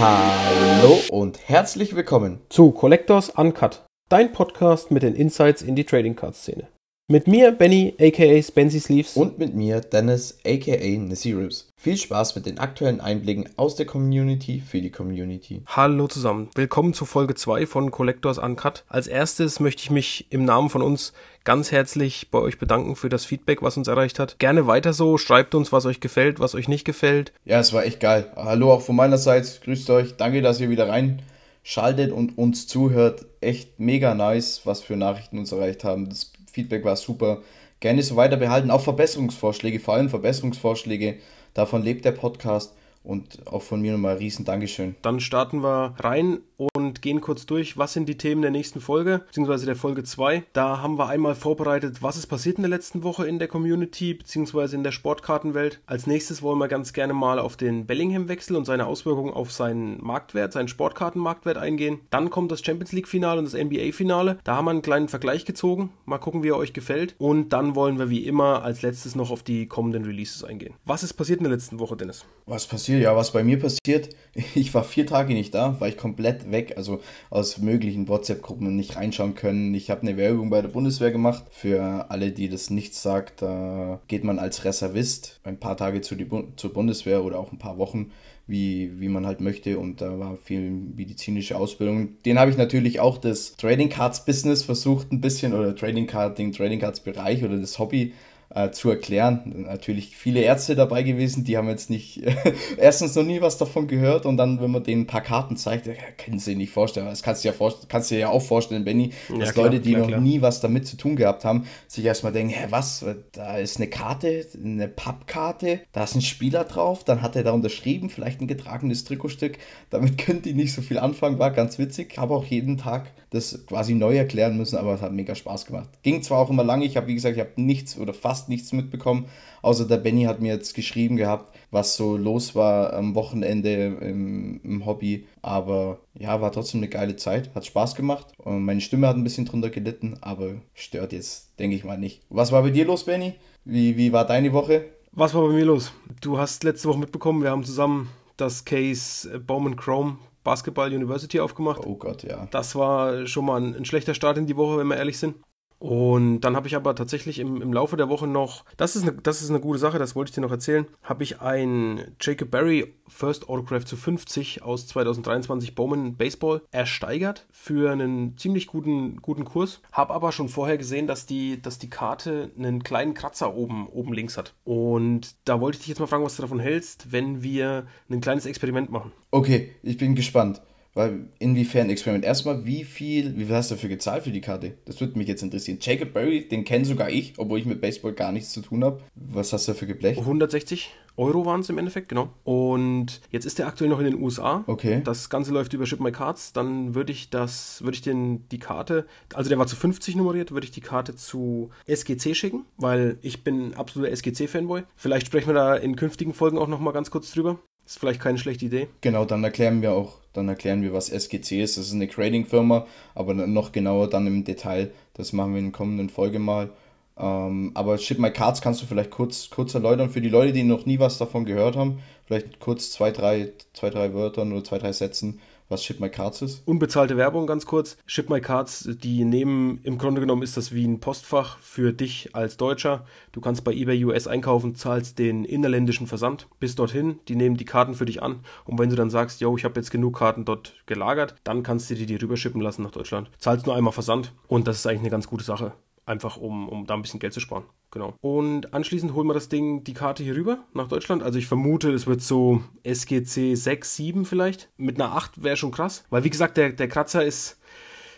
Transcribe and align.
Hallo 0.00 1.00
und 1.10 1.48
herzlich 1.48 1.96
willkommen. 1.96 2.38
zu 2.50 2.70
Collectors 2.70 3.30
Uncut, 3.30 3.84
dein 4.08 4.30
Podcast 4.30 4.92
mit 4.92 5.02
den 5.02 5.16
Insights 5.16 5.60
in 5.60 5.74
die 5.74 5.82
Trading 5.82 6.14
Card 6.14 6.36
Szene. 6.36 6.68
Mit 7.10 7.26
mir 7.26 7.52
Benny 7.52 7.94
aka 7.98 8.42
Spency 8.42 8.80
Sleeves 8.80 9.16
Und 9.16 9.38
mit 9.38 9.54
mir 9.54 9.80
Dennis 9.80 10.38
aka 10.44 10.98
Nasirus. 10.98 11.72
Viel 11.74 11.96
Spaß 11.96 12.34
mit 12.36 12.44
den 12.44 12.58
aktuellen 12.58 13.00
Einblicken 13.00 13.48
aus 13.56 13.76
der 13.76 13.86
Community 13.86 14.60
für 14.60 14.82
die 14.82 14.90
Community. 14.90 15.62
Hallo 15.68 16.06
zusammen, 16.06 16.50
willkommen 16.54 16.92
zu 16.92 17.06
Folge 17.06 17.34
2 17.34 17.64
von 17.64 17.90
Collectors 17.90 18.36
Uncut. 18.36 18.84
Als 18.88 19.06
erstes 19.06 19.58
möchte 19.58 19.84
ich 19.84 19.90
mich 19.90 20.26
im 20.28 20.44
Namen 20.44 20.68
von 20.68 20.82
uns 20.82 21.14
ganz 21.44 21.72
herzlich 21.72 22.30
bei 22.30 22.40
euch 22.40 22.58
bedanken 22.58 22.94
für 22.94 23.08
das 23.08 23.24
Feedback, 23.24 23.62
was 23.62 23.78
uns 23.78 23.88
erreicht 23.88 24.18
hat. 24.18 24.38
Gerne 24.38 24.66
weiter 24.66 24.92
so, 24.92 25.16
schreibt 25.16 25.54
uns, 25.54 25.72
was 25.72 25.86
euch 25.86 26.00
gefällt, 26.00 26.40
was 26.40 26.54
euch 26.54 26.68
nicht 26.68 26.84
gefällt. 26.84 27.32
Ja, 27.46 27.58
es 27.58 27.72
war 27.72 27.86
echt 27.86 28.00
geil. 28.00 28.30
Hallo 28.36 28.70
auch 28.70 28.82
von 28.82 28.96
meiner 28.96 29.16
Seite. 29.16 29.48
Grüßt 29.64 29.88
euch. 29.88 30.18
Danke, 30.18 30.42
dass 30.42 30.60
ihr 30.60 30.68
wieder 30.68 30.90
reinschaltet 30.90 32.12
und 32.12 32.36
uns 32.36 32.66
zuhört. 32.66 33.24
Echt 33.40 33.80
mega 33.80 34.14
nice, 34.14 34.60
was 34.64 34.82
für 34.82 34.96
Nachrichten 34.96 35.38
uns 35.38 35.52
erreicht 35.52 35.84
haben. 35.84 36.10
Das 36.10 36.32
Feedback 36.58 36.84
war 36.84 36.96
super. 36.96 37.42
Gerne 37.78 38.02
so 38.02 38.16
weiter 38.16 38.36
behalten. 38.36 38.72
Auch 38.72 38.80
Verbesserungsvorschläge, 38.80 39.78
vor 39.78 39.94
allem 39.94 40.08
Verbesserungsvorschläge. 40.08 41.18
Davon 41.54 41.82
lebt 41.82 42.04
der 42.04 42.10
Podcast. 42.10 42.74
Und 43.08 43.46
auch 43.46 43.62
von 43.62 43.80
mir 43.80 43.92
nochmal 43.92 44.12
ein 44.12 44.18
riesen 44.18 44.44
Dankeschön. 44.44 44.94
Dann 45.00 45.18
starten 45.18 45.62
wir 45.62 45.94
rein 45.98 46.40
und 46.58 47.00
gehen 47.00 47.22
kurz 47.22 47.46
durch, 47.46 47.78
was 47.78 47.94
sind 47.94 48.06
die 48.06 48.18
Themen 48.18 48.42
der 48.42 48.50
nächsten 48.50 48.82
Folge, 48.82 49.22
beziehungsweise 49.26 49.64
der 49.64 49.76
Folge 49.76 50.04
2. 50.04 50.44
Da 50.52 50.82
haben 50.82 50.98
wir 50.98 51.08
einmal 51.08 51.34
vorbereitet, 51.34 52.02
was 52.02 52.18
ist 52.18 52.26
passiert 52.26 52.58
in 52.58 52.64
der 52.64 52.70
letzten 52.70 53.02
Woche 53.04 53.26
in 53.26 53.38
der 53.38 53.48
Community, 53.48 54.12
beziehungsweise 54.12 54.76
in 54.76 54.82
der 54.84 54.92
Sportkartenwelt. 54.92 55.80
Als 55.86 56.06
nächstes 56.06 56.42
wollen 56.42 56.58
wir 56.58 56.68
ganz 56.68 56.92
gerne 56.92 57.14
mal 57.14 57.38
auf 57.38 57.56
den 57.56 57.86
Bellingham-Wechsel 57.86 58.56
und 58.56 58.66
seine 58.66 58.84
Auswirkungen 58.84 59.32
auf 59.32 59.52
seinen 59.52 60.04
Marktwert, 60.04 60.52
seinen 60.52 60.68
Sportkartenmarktwert 60.68 61.56
eingehen. 61.56 62.00
Dann 62.10 62.28
kommt 62.28 62.52
das 62.52 62.62
Champions 62.62 62.92
League-Finale 62.92 63.38
und 63.38 63.46
das 63.46 63.54
NBA-Finale. 63.54 64.38
Da 64.44 64.56
haben 64.56 64.66
wir 64.66 64.72
einen 64.72 64.82
kleinen 64.82 65.08
Vergleich 65.08 65.46
gezogen. 65.46 65.94
Mal 66.04 66.18
gucken, 66.18 66.42
wie 66.42 66.48
er 66.48 66.58
euch 66.58 66.74
gefällt. 66.74 67.14
Und 67.16 67.54
dann 67.54 67.74
wollen 67.74 67.98
wir 67.98 68.10
wie 68.10 68.26
immer 68.26 68.64
als 68.64 68.82
letztes 68.82 69.14
noch 69.14 69.30
auf 69.30 69.42
die 69.42 69.66
kommenden 69.66 70.04
Releases 70.04 70.44
eingehen. 70.44 70.74
Was 70.84 71.02
ist 71.02 71.14
passiert 71.14 71.38
in 71.38 71.44
der 71.44 71.52
letzten 71.52 71.78
Woche, 71.78 71.96
Dennis? 71.96 72.26
Was 72.44 72.66
passiert? 72.66 72.97
Ja, 72.98 73.14
was 73.14 73.30
bei 73.32 73.44
mir 73.44 73.60
passiert, 73.60 74.08
ich 74.54 74.74
war 74.74 74.82
vier 74.82 75.06
Tage 75.06 75.32
nicht 75.32 75.54
da, 75.54 75.80
war 75.80 75.86
ich 75.86 75.96
komplett 75.96 76.50
weg, 76.50 76.74
also 76.76 77.00
aus 77.30 77.58
möglichen 77.58 78.08
WhatsApp-Gruppen 78.08 78.74
nicht 78.74 78.96
reinschauen 78.96 79.36
können. 79.36 79.72
Ich 79.74 79.88
habe 79.90 80.02
eine 80.02 80.16
Werbung 80.16 80.50
bei 80.50 80.60
der 80.62 80.68
Bundeswehr 80.68 81.12
gemacht. 81.12 81.44
Für 81.50 82.10
alle, 82.10 82.32
die 82.32 82.48
das 82.48 82.70
nichts 82.70 83.00
sagt, 83.00 83.42
da 83.42 84.00
geht 84.08 84.24
man 84.24 84.40
als 84.40 84.64
Reservist 84.64 85.38
ein 85.44 85.60
paar 85.60 85.76
Tage 85.76 86.00
zu 86.00 86.16
die 86.16 86.24
Bu 86.24 86.48
zur 86.56 86.72
Bundeswehr 86.72 87.22
oder 87.22 87.38
auch 87.38 87.52
ein 87.52 87.58
paar 87.58 87.78
Wochen, 87.78 88.10
wie, 88.48 89.00
wie 89.00 89.08
man 89.08 89.26
halt 89.26 89.40
möchte. 89.40 89.78
Und 89.78 90.00
da 90.00 90.18
war 90.18 90.36
viel 90.36 90.68
medizinische 90.68 91.56
Ausbildung. 91.56 92.20
Den 92.24 92.40
habe 92.40 92.50
ich 92.50 92.56
natürlich 92.56 92.98
auch 92.98 93.18
das 93.18 93.56
Trading 93.56 93.90
Cards 93.90 94.24
Business 94.24 94.64
versucht 94.64 95.12
ein 95.12 95.20
bisschen 95.20 95.54
oder 95.54 95.76
Trading 95.76 96.08
Card, 96.08 96.38
den 96.38 96.50
Trading 96.50 96.80
Cards 96.80 97.00
Bereich 97.00 97.44
oder 97.44 97.58
das 97.58 97.78
Hobby 97.78 98.12
äh, 98.58 98.70
zu 98.72 98.90
erklären. 98.90 99.64
Natürlich 99.68 100.16
viele 100.16 100.40
Ärzte 100.40 100.74
dabei 100.74 101.02
gewesen, 101.02 101.44
die 101.44 101.56
haben 101.56 101.68
jetzt 101.68 101.90
nicht 101.90 102.22
erstens 102.76 103.14
noch 103.14 103.22
nie 103.22 103.40
was 103.40 103.58
davon 103.58 103.86
gehört 103.86 104.26
und 104.26 104.36
dann, 104.36 104.60
wenn 104.60 104.70
man 104.70 104.82
denen 104.82 105.02
ein 105.02 105.06
paar 105.06 105.20
Karten 105.20 105.56
zeigt, 105.56 105.86
ja, 105.86 105.92
können 106.16 106.38
sie 106.38 106.46
sich 106.46 106.56
nicht 106.56 106.72
vorstellen. 106.72 107.06
Das 107.06 107.22
kannst 107.22 107.44
du 107.44 107.48
ja, 107.48 107.54
kannst 107.88 108.10
du 108.10 108.16
dir 108.16 108.20
ja 108.22 108.28
auch 108.30 108.42
vorstellen, 108.42 108.84
Benny, 108.84 109.12
Ja, 109.28 109.38
dass 109.38 109.52
klar, 109.54 109.66
Leute, 109.66 109.80
die 109.80 109.90
klar, 109.90 110.00
noch 110.00 110.08
klar. 110.08 110.20
nie 110.20 110.42
was 110.42 110.60
damit 110.60 110.86
zu 110.86 110.96
tun 110.96 111.14
gehabt 111.16 111.44
haben, 111.44 111.66
sich 111.86 112.04
erstmal 112.04 112.32
denken, 112.32 112.52
hä, 112.52 112.66
was? 112.70 113.04
Da 113.32 113.58
ist 113.58 113.76
eine 113.76 113.86
Karte, 113.88 114.46
eine 114.62 114.88
Pappkarte, 114.88 115.80
da 115.92 116.04
ist 116.04 116.16
ein 116.16 116.22
Spieler 116.22 116.64
drauf, 116.64 117.04
dann 117.04 117.22
hat 117.22 117.36
er 117.36 117.44
da 117.44 117.52
unterschrieben, 117.52 118.10
vielleicht 118.10 118.40
ein 118.40 118.48
getragenes 118.48 119.04
Trikotstück. 119.04 119.58
Damit 119.90 120.18
können 120.18 120.42
die 120.42 120.54
nicht 120.54 120.72
so 120.72 120.82
viel 120.82 120.98
anfangen, 120.98 121.38
war 121.38 121.50
ganz 121.50 121.78
witzig. 121.78 122.18
Habe 122.18 122.34
auch 122.34 122.44
jeden 122.44 122.76
Tag 122.76 123.12
das 123.30 123.66
quasi 123.66 123.94
neu 123.94 124.16
erklären 124.16 124.56
müssen, 124.56 124.76
aber 124.78 124.94
es 124.94 125.02
hat 125.02 125.12
mega 125.12 125.34
Spaß 125.34 125.66
gemacht. 125.66 125.88
Ging 126.02 126.22
zwar 126.22 126.38
auch 126.38 126.50
immer 126.50 126.64
lange, 126.64 126.84
ich 126.84 126.96
habe, 126.96 127.06
wie 127.08 127.14
gesagt, 127.14 127.36
ich 127.36 127.40
habe 127.40 127.52
nichts 127.56 127.98
oder 127.98 128.14
fast 128.14 128.47
nichts 128.48 128.72
mitbekommen, 128.72 129.26
außer 129.62 129.86
der 129.86 129.98
Benny 129.98 130.24
hat 130.24 130.40
mir 130.40 130.52
jetzt 130.52 130.74
geschrieben 130.74 131.16
gehabt, 131.16 131.54
was 131.70 131.96
so 131.96 132.16
los 132.16 132.54
war 132.54 132.92
am 132.92 133.14
Wochenende 133.14 133.96
im, 134.00 134.60
im 134.62 134.86
Hobby. 134.86 135.26
Aber 135.42 135.98
ja, 136.18 136.40
war 136.40 136.52
trotzdem 136.52 136.80
eine 136.80 136.88
geile 136.88 137.16
Zeit, 137.16 137.54
hat 137.54 137.66
Spaß 137.66 137.94
gemacht. 137.94 138.28
Und 138.38 138.64
meine 138.64 138.80
Stimme 138.80 139.08
hat 139.08 139.16
ein 139.16 139.24
bisschen 139.24 139.44
drunter 139.44 139.70
gelitten, 139.70 140.16
aber 140.20 140.54
stört 140.74 141.12
jetzt, 141.12 141.58
denke 141.58 141.76
ich 141.76 141.84
mal, 141.84 141.98
nicht. 141.98 142.22
Was 142.30 142.52
war 142.52 142.62
bei 142.62 142.70
dir 142.70 142.84
los, 142.84 143.04
Benny? 143.04 143.34
Wie, 143.64 143.96
wie 143.96 144.12
war 144.12 144.26
deine 144.26 144.52
Woche? 144.52 144.84
Was 145.12 145.34
war 145.34 145.42
bei 145.42 145.54
mir 145.54 145.64
los? 145.64 145.92
Du 146.20 146.38
hast 146.38 146.64
letzte 146.64 146.88
Woche 146.88 146.98
mitbekommen, 146.98 147.42
wir 147.42 147.50
haben 147.50 147.64
zusammen 147.64 148.08
das 148.36 148.64
Case 148.64 149.40
Bowman 149.40 149.76
Chrome 149.76 150.18
Basketball 150.44 150.92
University 150.94 151.40
aufgemacht. 151.40 151.82
Oh 151.84 151.96
Gott, 151.96 152.22
ja. 152.22 152.48
Das 152.50 152.74
war 152.74 153.26
schon 153.26 153.44
mal 153.44 153.60
ein, 153.60 153.74
ein 153.74 153.84
schlechter 153.84 154.14
Start 154.14 154.38
in 154.38 154.46
die 154.46 154.56
Woche, 154.56 154.78
wenn 154.78 154.86
wir 154.86 154.96
ehrlich 154.96 155.18
sind. 155.18 155.34
Und 155.78 156.40
dann 156.40 156.56
habe 156.56 156.66
ich 156.66 156.76
aber 156.76 156.94
tatsächlich 156.94 157.38
im, 157.38 157.62
im 157.62 157.72
Laufe 157.72 157.96
der 157.96 158.08
Woche 158.08 158.26
noch, 158.26 158.64
das 158.76 158.96
ist, 158.96 159.02
eine, 159.02 159.12
das 159.12 159.42
ist 159.42 159.50
eine 159.50 159.60
gute 159.60 159.78
Sache, 159.78 159.98
das 159.98 160.16
wollte 160.16 160.30
ich 160.30 160.34
dir 160.34 160.40
noch 160.40 160.50
erzählen, 160.50 160.86
habe 161.02 161.22
ich 161.22 161.40
ein 161.40 162.16
Jacob 162.20 162.50
Berry 162.50 162.94
First 163.06 163.48
Autograph 163.48 163.84
zu 163.84 163.96
50 163.96 164.62
aus 164.62 164.86
2023 164.88 165.74
Bowman 165.74 166.16
Baseball 166.16 166.62
ersteigert 166.70 167.46
für 167.52 167.92
einen 167.92 168.36
ziemlich 168.36 168.66
guten, 168.66 169.22
guten 169.22 169.44
Kurs. 169.44 169.80
Habe 169.92 170.14
aber 170.14 170.32
schon 170.32 170.48
vorher 170.48 170.78
gesehen, 170.78 171.06
dass 171.06 171.26
die, 171.26 171.62
dass 171.62 171.78
die 171.78 171.90
Karte 171.90 172.50
einen 172.58 172.82
kleinen 172.82 173.14
Kratzer 173.14 173.54
oben, 173.54 173.86
oben 173.88 174.12
links 174.12 174.36
hat. 174.36 174.54
Und 174.64 175.36
da 175.44 175.60
wollte 175.60 175.76
ich 175.76 175.80
dich 175.80 175.88
jetzt 175.88 176.00
mal 176.00 176.06
fragen, 176.06 176.24
was 176.24 176.36
du 176.36 176.42
davon 176.42 176.60
hältst, 176.60 177.12
wenn 177.12 177.42
wir 177.42 177.86
ein 178.10 178.20
kleines 178.20 178.46
Experiment 178.46 178.90
machen. 178.90 179.12
Okay, 179.30 179.74
ich 179.82 179.96
bin 179.96 180.14
gespannt. 180.14 180.60
Weil 180.98 181.28
inwiefern 181.38 181.90
Experiment? 181.90 182.24
Erstmal, 182.24 182.66
wie 182.66 182.82
viel, 182.82 183.38
wie 183.38 183.44
viel 183.44 183.54
hast 183.54 183.70
du 183.70 183.76
dafür 183.76 183.88
gezahlt 183.88 184.24
für 184.24 184.32
die 184.32 184.40
Karte? 184.40 184.72
Das 184.84 185.00
würde 185.00 185.16
mich 185.16 185.28
jetzt 185.28 185.44
interessieren. 185.44 185.78
Jacob 185.80 186.12
Berry, 186.12 186.48
den 186.48 186.64
kenne 186.64 186.84
sogar 186.84 187.08
ich, 187.08 187.34
obwohl 187.36 187.60
ich 187.60 187.66
mit 187.66 187.80
Baseball 187.80 188.14
gar 188.14 188.32
nichts 188.32 188.50
zu 188.50 188.62
tun 188.62 188.82
habe. 188.82 189.00
Was 189.14 189.52
hast 189.52 189.68
du 189.68 189.72
dafür 189.74 189.86
geblecht? 189.86 190.18
160 190.18 190.90
Euro 191.16 191.46
waren 191.46 191.60
es 191.60 191.68
im 191.68 191.78
Endeffekt, 191.78 192.08
genau. 192.08 192.30
Und 192.42 193.20
jetzt 193.30 193.44
ist 193.44 193.60
der 193.60 193.68
aktuell 193.68 193.88
noch 193.88 194.00
in 194.00 194.06
den 194.06 194.20
USA. 194.20 194.64
Okay. 194.66 195.00
Das 195.04 195.30
Ganze 195.30 195.52
läuft 195.52 195.72
über 195.72 195.86
Ship 195.86 196.00
My 196.00 196.10
Cards. 196.10 196.52
Dann 196.52 196.96
würde 196.96 197.12
ich 197.12 197.30
das, 197.30 197.80
würde 197.82 197.94
ich 197.94 198.02
den, 198.02 198.48
die 198.48 198.58
Karte, 198.58 199.06
also 199.34 199.48
der 199.48 199.58
war 199.60 199.68
zu 199.68 199.76
50 199.76 200.16
nummeriert, 200.16 200.50
würde 200.50 200.64
ich 200.64 200.72
die 200.72 200.80
Karte 200.80 201.14
zu 201.14 201.70
SGC 201.86 202.34
schicken, 202.34 202.64
weil 202.76 203.18
ich 203.22 203.44
bin 203.44 203.72
absoluter 203.74 204.10
SGC-Fanboy. 204.10 204.82
Vielleicht 204.96 205.28
sprechen 205.28 205.46
wir 205.46 205.54
da 205.54 205.76
in 205.76 205.94
künftigen 205.94 206.34
Folgen 206.34 206.58
auch 206.58 206.66
nochmal 206.66 206.92
ganz 206.92 207.12
kurz 207.12 207.30
drüber. 207.30 207.60
Ist 207.88 207.98
vielleicht 207.98 208.20
keine 208.20 208.36
schlechte 208.36 208.66
Idee. 208.66 208.88
Genau, 209.00 209.24
dann 209.24 209.42
erklären 209.42 209.80
wir 209.80 209.92
auch, 209.92 210.18
dann 210.38 210.48
erklären 210.48 210.82
wir, 210.82 210.92
was 210.92 211.10
SGC 211.10 211.62
ist. 211.62 211.76
Das 211.76 211.86
ist 211.86 211.94
eine 211.94 212.08
Trading-Firma, 212.08 212.86
aber 213.14 213.34
noch 213.34 213.72
genauer 213.72 214.08
dann 214.08 214.26
im 214.26 214.44
Detail. 214.44 214.90
Das 215.14 215.32
machen 215.32 215.52
wir 215.52 215.58
in 215.58 215.66
der 215.66 215.72
kommenden 215.72 216.08
Folge 216.08 216.38
mal. 216.38 216.70
Ähm, 217.18 217.72
aber 217.74 217.98
Ship 217.98 218.18
My 218.18 218.30
Cards 218.30 218.60
kannst 218.60 218.80
du 218.80 218.86
vielleicht 218.86 219.10
kurz, 219.10 219.50
kurz 219.50 219.74
erläutern 219.74 220.10
für 220.10 220.20
die 220.20 220.28
Leute, 220.28 220.52
die 220.52 220.62
noch 220.62 220.86
nie 220.86 220.98
was 220.98 221.18
davon 221.18 221.44
gehört 221.44 221.76
haben. 221.76 221.98
Vielleicht 222.26 222.60
kurz 222.60 222.92
zwei, 222.92 223.10
drei, 223.10 223.52
zwei, 223.72 223.90
drei 223.90 224.14
Wörtern 224.14 224.52
oder 224.52 224.64
zwei, 224.64 224.78
drei 224.78 224.92
Sätzen, 224.92 225.40
was 225.68 225.84
Ship 225.84 226.00
My 226.00 226.08
Cards 226.08 226.42
ist. 226.42 226.66
Unbezahlte 226.66 227.16
Werbung 227.16 227.46
ganz 227.46 227.66
kurz. 227.66 227.96
Ship 228.06 228.28
My 228.28 228.40
Cards, 228.40 228.88
die 229.02 229.24
nehmen, 229.24 229.80
im 229.82 229.98
Grunde 229.98 230.20
genommen 230.20 230.42
ist 230.42 230.56
das 230.56 230.72
wie 230.72 230.86
ein 230.86 231.00
Postfach 231.00 231.58
für 231.58 231.92
dich 231.92 232.34
als 232.34 232.56
Deutscher. 232.56 233.04
Du 233.32 233.40
kannst 233.40 233.64
bei 233.64 233.72
eBay 233.72 234.04
US 234.04 234.26
einkaufen, 234.26 234.74
zahlst 234.74 235.18
den 235.18 235.44
innerländischen 235.44 236.06
Versand, 236.06 236.48
bis 236.60 236.74
dorthin, 236.74 237.20
die 237.28 237.36
nehmen 237.36 237.56
die 237.56 237.64
Karten 237.64 237.94
für 237.94 238.06
dich 238.06 238.22
an 238.22 238.40
und 238.64 238.78
wenn 238.78 238.90
du 238.90 238.96
dann 238.96 239.10
sagst, 239.10 239.40
yo, 239.40 239.56
ich 239.56 239.64
habe 239.64 239.78
jetzt 239.78 239.90
genug 239.90 240.18
Karten 240.18 240.44
dort 240.44 240.74
gelagert, 240.86 241.34
dann 241.44 241.62
kannst 241.62 241.90
du 241.90 241.94
dir 241.94 242.06
die 242.06 242.16
rüberschippen 242.16 242.60
lassen 242.60 242.82
nach 242.82 242.90
Deutschland. 242.90 243.30
Zahlst 243.38 243.66
nur 243.66 243.76
einmal 243.76 243.92
Versand 243.92 244.32
und 244.46 244.66
das 244.66 244.78
ist 244.78 244.86
eigentlich 244.86 245.00
eine 245.00 245.10
ganz 245.10 245.26
gute 245.28 245.44
Sache. 245.44 245.72
Einfach 246.06 246.36
um, 246.36 246.68
um 246.68 246.86
da 246.86 246.94
ein 246.94 247.02
bisschen 247.02 247.20
Geld 247.20 247.34
zu 247.34 247.40
sparen. 247.40 247.64
Genau. 247.90 248.14
Und 248.20 248.74
anschließend 248.74 249.14
holen 249.14 249.26
wir 249.26 249.34
das 249.34 249.48
Ding, 249.48 249.84
die 249.84 249.94
Karte 249.94 250.22
hier 250.22 250.36
rüber 250.36 250.64
nach 250.74 250.88
Deutschland. 250.88 251.22
Also 251.22 251.38
ich 251.38 251.46
vermute, 251.46 251.90
es 251.92 252.06
wird 252.06 252.20
so 252.20 252.62
SGC 252.82 253.54
6, 253.54 253.96
7 253.96 254.24
vielleicht. 254.24 254.70
Mit 254.76 255.00
einer 255.00 255.14
8 255.14 255.42
wäre 255.42 255.56
schon 255.56 255.70
krass. 255.70 256.04
Weil 256.10 256.24
wie 256.24 256.30
gesagt, 256.30 256.56
der, 256.56 256.72
der 256.72 256.88
Kratzer 256.88 257.24
ist, 257.24 257.58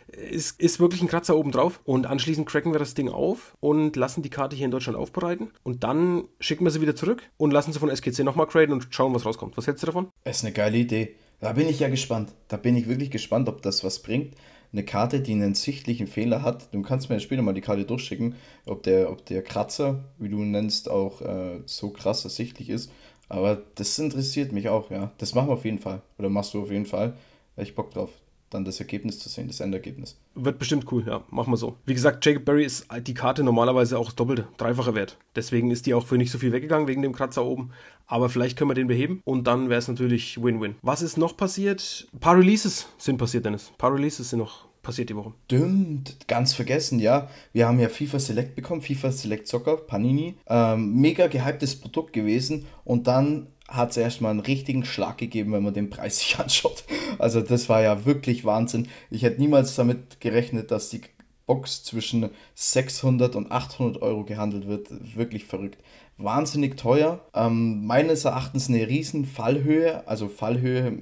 ist, 0.08 0.60
ist 0.60 0.80
wirklich 0.80 1.02
ein 1.02 1.08
Kratzer 1.08 1.36
oben 1.36 1.52
drauf. 1.52 1.80
Und 1.84 2.06
anschließend 2.06 2.48
cracken 2.48 2.72
wir 2.72 2.80
das 2.80 2.94
Ding 2.94 3.08
auf 3.08 3.56
und 3.60 3.96
lassen 3.96 4.22
die 4.22 4.30
Karte 4.30 4.56
hier 4.56 4.64
in 4.64 4.72
Deutschland 4.72 4.98
aufbereiten. 4.98 5.50
Und 5.62 5.84
dann 5.84 6.24
schicken 6.40 6.64
wir 6.64 6.72
sie 6.72 6.80
wieder 6.80 6.96
zurück 6.96 7.22
und 7.36 7.52
lassen 7.52 7.72
sie 7.72 7.78
von 7.78 7.90
SGC 7.90 8.24
nochmal 8.24 8.46
graden 8.46 8.72
und 8.72 8.88
schauen, 8.90 9.14
was 9.14 9.24
rauskommt. 9.24 9.56
Was 9.56 9.66
hältst 9.66 9.82
du 9.82 9.86
davon? 9.86 10.08
Das 10.24 10.38
ist 10.38 10.44
eine 10.44 10.52
geile 10.52 10.78
Idee. 10.78 11.14
Da 11.38 11.52
bin 11.52 11.68
ich 11.68 11.80
ja 11.80 11.88
gespannt. 11.88 12.32
Da 12.48 12.56
bin 12.56 12.76
ich 12.76 12.88
wirklich 12.88 13.10
gespannt, 13.10 13.48
ob 13.48 13.62
das 13.62 13.82
was 13.84 14.02
bringt. 14.02 14.34
Eine 14.72 14.84
Karte, 14.84 15.20
die 15.20 15.32
einen 15.32 15.54
sichtlichen 15.54 16.06
Fehler 16.06 16.42
hat. 16.42 16.72
Du 16.72 16.82
kannst 16.82 17.08
mir 17.08 17.16
ja 17.16 17.20
später 17.20 17.42
mal 17.42 17.54
die 17.54 17.60
Karte 17.60 17.84
durchschicken, 17.84 18.36
ob 18.66 18.82
der, 18.84 19.10
ob 19.10 19.26
der 19.26 19.42
Kratzer, 19.42 20.04
wie 20.18 20.28
du 20.28 20.38
nennst, 20.44 20.88
auch 20.88 21.20
äh, 21.22 21.60
so 21.66 21.90
krass 21.90 22.24
ersichtlich 22.24 22.70
ist. 22.70 22.90
Aber 23.28 23.62
das 23.76 23.98
interessiert 23.98 24.52
mich 24.52 24.68
auch, 24.68 24.90
ja. 24.90 25.12
Das 25.18 25.34
machen 25.34 25.48
wir 25.48 25.54
auf 25.54 25.64
jeden 25.64 25.78
Fall. 25.78 26.02
Oder 26.18 26.28
machst 26.30 26.54
du 26.54 26.62
auf 26.62 26.70
jeden 26.70 26.86
Fall. 26.86 27.14
Ich 27.56 27.74
Bock 27.74 27.90
drauf. 27.92 28.10
Dann 28.50 28.64
das 28.64 28.80
Ergebnis 28.80 29.18
zu 29.18 29.28
sehen, 29.28 29.46
das 29.48 29.60
Endergebnis. 29.60 30.16
Wird 30.34 30.58
bestimmt 30.58 30.90
cool, 30.92 31.04
ja, 31.06 31.22
machen 31.30 31.52
wir 31.52 31.56
so. 31.56 31.76
Wie 31.86 31.94
gesagt, 31.94 32.24
Jacob 32.26 32.44
Berry 32.44 32.64
ist 32.64 32.86
die 33.06 33.14
Karte 33.14 33.42
normalerweise 33.42 33.98
auch 33.98 34.12
doppelte, 34.12 34.48
dreifache 34.58 34.94
Wert. 34.94 35.16
Deswegen 35.36 35.70
ist 35.70 35.86
die 35.86 35.94
auch 35.94 36.06
für 36.06 36.18
nicht 36.18 36.32
so 36.32 36.38
viel 36.38 36.52
weggegangen 36.52 36.88
wegen 36.88 37.02
dem 37.02 37.14
Kratzer 37.14 37.44
oben. 37.44 37.70
Aber 38.06 38.28
vielleicht 38.28 38.58
können 38.58 38.70
wir 38.70 38.74
den 38.74 38.88
beheben 38.88 39.22
und 39.24 39.46
dann 39.46 39.70
wäre 39.70 39.78
es 39.78 39.86
natürlich 39.86 40.42
Win-Win. 40.42 40.74
Was 40.82 41.00
ist 41.00 41.16
noch 41.16 41.36
passiert? 41.36 42.08
Ein 42.12 42.18
paar 42.18 42.36
Releases 42.36 42.88
sind 42.98 43.18
passiert, 43.18 43.44
Dennis. 43.44 43.70
Ein 43.70 43.78
paar 43.78 43.94
Releases 43.94 44.30
sind 44.30 44.40
noch 44.40 44.68
passiert 44.82 45.10
die 45.10 45.16
Woche. 45.16 45.32
Stimmt, 45.44 46.26
ganz 46.26 46.54
vergessen, 46.54 46.98
ja. 46.98 47.28
Wir 47.52 47.68
haben 47.68 47.78
ja 47.78 47.88
FIFA 47.88 48.18
Select 48.18 48.56
bekommen, 48.56 48.82
FIFA 48.82 49.12
Select 49.12 49.46
Soccer, 49.46 49.76
Panini. 49.76 50.36
Ähm, 50.48 50.94
mega 50.94 51.26
gehyptes 51.26 51.76
Produkt 51.76 52.12
gewesen 52.12 52.66
und 52.84 53.06
dann 53.06 53.48
hat 53.70 53.92
es 53.92 53.96
erstmal 53.96 54.32
einen 54.32 54.40
richtigen 54.40 54.84
Schlag 54.84 55.16
gegeben, 55.16 55.52
wenn 55.52 55.62
man 55.62 55.72
den 55.72 55.90
Preis 55.90 56.18
sich 56.20 56.38
anschaut. 56.38 56.84
Also 57.18 57.40
das 57.40 57.68
war 57.68 57.82
ja 57.82 58.04
wirklich 58.04 58.44
Wahnsinn. 58.44 58.88
Ich 59.10 59.22
hätte 59.22 59.40
niemals 59.40 59.74
damit 59.76 60.20
gerechnet, 60.20 60.70
dass 60.70 60.90
die 60.90 61.00
Box 61.46 61.82
zwischen 61.84 62.30
600 62.54 63.34
und 63.34 63.50
800 63.50 64.02
Euro 64.02 64.24
gehandelt 64.24 64.68
wird. 64.68 64.88
Wirklich 65.16 65.44
verrückt. 65.44 65.78
Wahnsinnig 66.18 66.76
teuer. 66.76 67.24
Ähm, 67.34 67.86
meines 67.86 68.24
Erachtens 68.24 68.68
eine 68.68 68.86
riesen 68.86 69.24
Fallhöhe. 69.24 70.06
Also 70.06 70.28
Fallhöhe, 70.28 70.92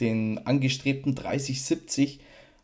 den 0.00 0.46
angestrebten 0.46 1.14
30, 1.14 1.62
70. 1.62 2.20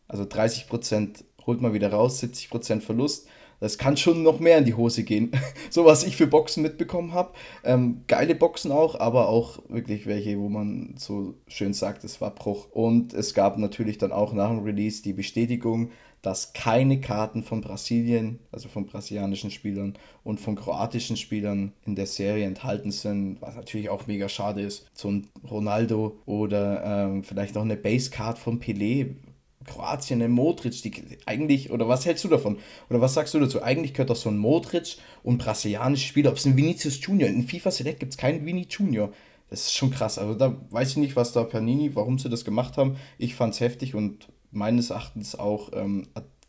Also 0.07 0.23
30% 0.23 1.23
holt 1.45 1.61
man 1.61 1.73
wieder 1.73 1.91
raus, 1.91 2.23
70% 2.23 2.81
Verlust 2.81 3.27
das 3.63 3.77
kann 3.77 3.95
schon 3.95 4.23
noch 4.23 4.41
mehr 4.41 4.57
in 4.57 4.65
die 4.65 4.73
Hose 4.73 5.05
gehen. 5.05 5.31
so 5.69 5.85
was 5.85 6.03
ich 6.03 6.17
für 6.17 6.27
Boxen 6.27 6.63
mitbekommen 6.63 7.13
habe. 7.13 7.31
Ähm, 7.63 8.01
geile 8.07 8.35
Boxen 8.35 8.73
auch, 8.73 8.99
aber 8.99 9.29
auch 9.29 9.59
wirklich 9.69 10.05
welche, 10.05 10.37
wo 10.37 10.49
man 10.49 10.95
so 10.97 11.35
schön 11.47 11.73
sagt, 11.73 12.03
es 12.03 12.19
war 12.19 12.35
Bruch. 12.35 12.67
Und 12.71 13.13
es 13.13 13.33
gab 13.33 13.57
natürlich 13.57 13.97
dann 13.97 14.11
auch 14.11 14.33
nach 14.33 14.49
dem 14.49 14.65
Release 14.65 15.01
die 15.01 15.13
Bestätigung, 15.13 15.91
dass 16.21 16.51
keine 16.51 16.99
Karten 16.99 17.41
von 17.41 17.61
Brasilien, 17.61 18.39
also 18.51 18.67
von 18.67 18.85
brasilianischen 18.85 19.49
Spielern 19.49 19.93
und 20.25 20.41
von 20.41 20.55
kroatischen 20.55 21.15
Spielern 21.15 21.71
in 21.85 21.95
der 21.95 22.07
Serie 22.07 22.45
enthalten 22.45 22.91
sind, 22.91 23.41
was 23.41 23.55
natürlich 23.55 23.87
auch 23.87 24.07
mega 24.07 24.27
schade 24.27 24.61
ist. 24.61 24.89
So 24.93 25.09
ein 25.09 25.27
Ronaldo 25.49 26.17
oder 26.25 26.83
ähm, 26.83 27.23
vielleicht 27.23 27.55
auch 27.55 27.61
eine 27.61 27.77
Base-Card 27.77 28.37
von 28.37 28.59
Pelé 28.59 29.15
Kroatien, 29.65 30.21
ein 30.21 30.31
Modric, 30.31 30.81
die 30.81 31.17
eigentlich, 31.25 31.71
oder 31.71 31.87
was 31.87 32.05
hältst 32.05 32.23
du 32.23 32.27
davon? 32.27 32.57
Oder 32.89 33.01
was 33.01 33.13
sagst 33.13 33.33
du 33.33 33.39
dazu? 33.39 33.61
Eigentlich 33.61 33.93
gehört 33.93 34.09
doch 34.09 34.15
so 34.15 34.29
ein 34.29 34.37
Modric 34.37 34.97
und 35.23 35.37
brasilianische 35.37 36.07
Spieler, 36.07 36.31
ob 36.31 36.37
es 36.37 36.45
ein 36.45 36.57
Vinicius 36.57 36.99
Junior, 37.01 37.29
in 37.29 37.47
FIFA 37.47 37.71
Select 37.71 37.99
gibt 37.99 38.13
es 38.13 38.17
keinen 38.17 38.45
Vini 38.45 38.67
Junior. 38.69 39.11
Das 39.49 39.61
ist 39.67 39.73
schon 39.73 39.91
krass. 39.91 40.17
Also 40.17 40.33
da 40.33 40.55
weiß 40.71 40.91
ich 40.91 40.97
nicht, 40.97 41.15
was 41.15 41.31
da 41.31 41.43
Panini, 41.43 41.95
warum 41.95 42.17
sie 42.17 42.29
das 42.29 42.43
gemacht 42.43 42.77
haben. 42.77 42.97
Ich 43.17 43.35
fand 43.35 43.53
es 43.53 43.59
heftig 43.59 43.93
und 43.93 44.29
meines 44.51 44.89
Erachtens 44.89 45.35
auch 45.35 45.69
ähm, 45.73 46.07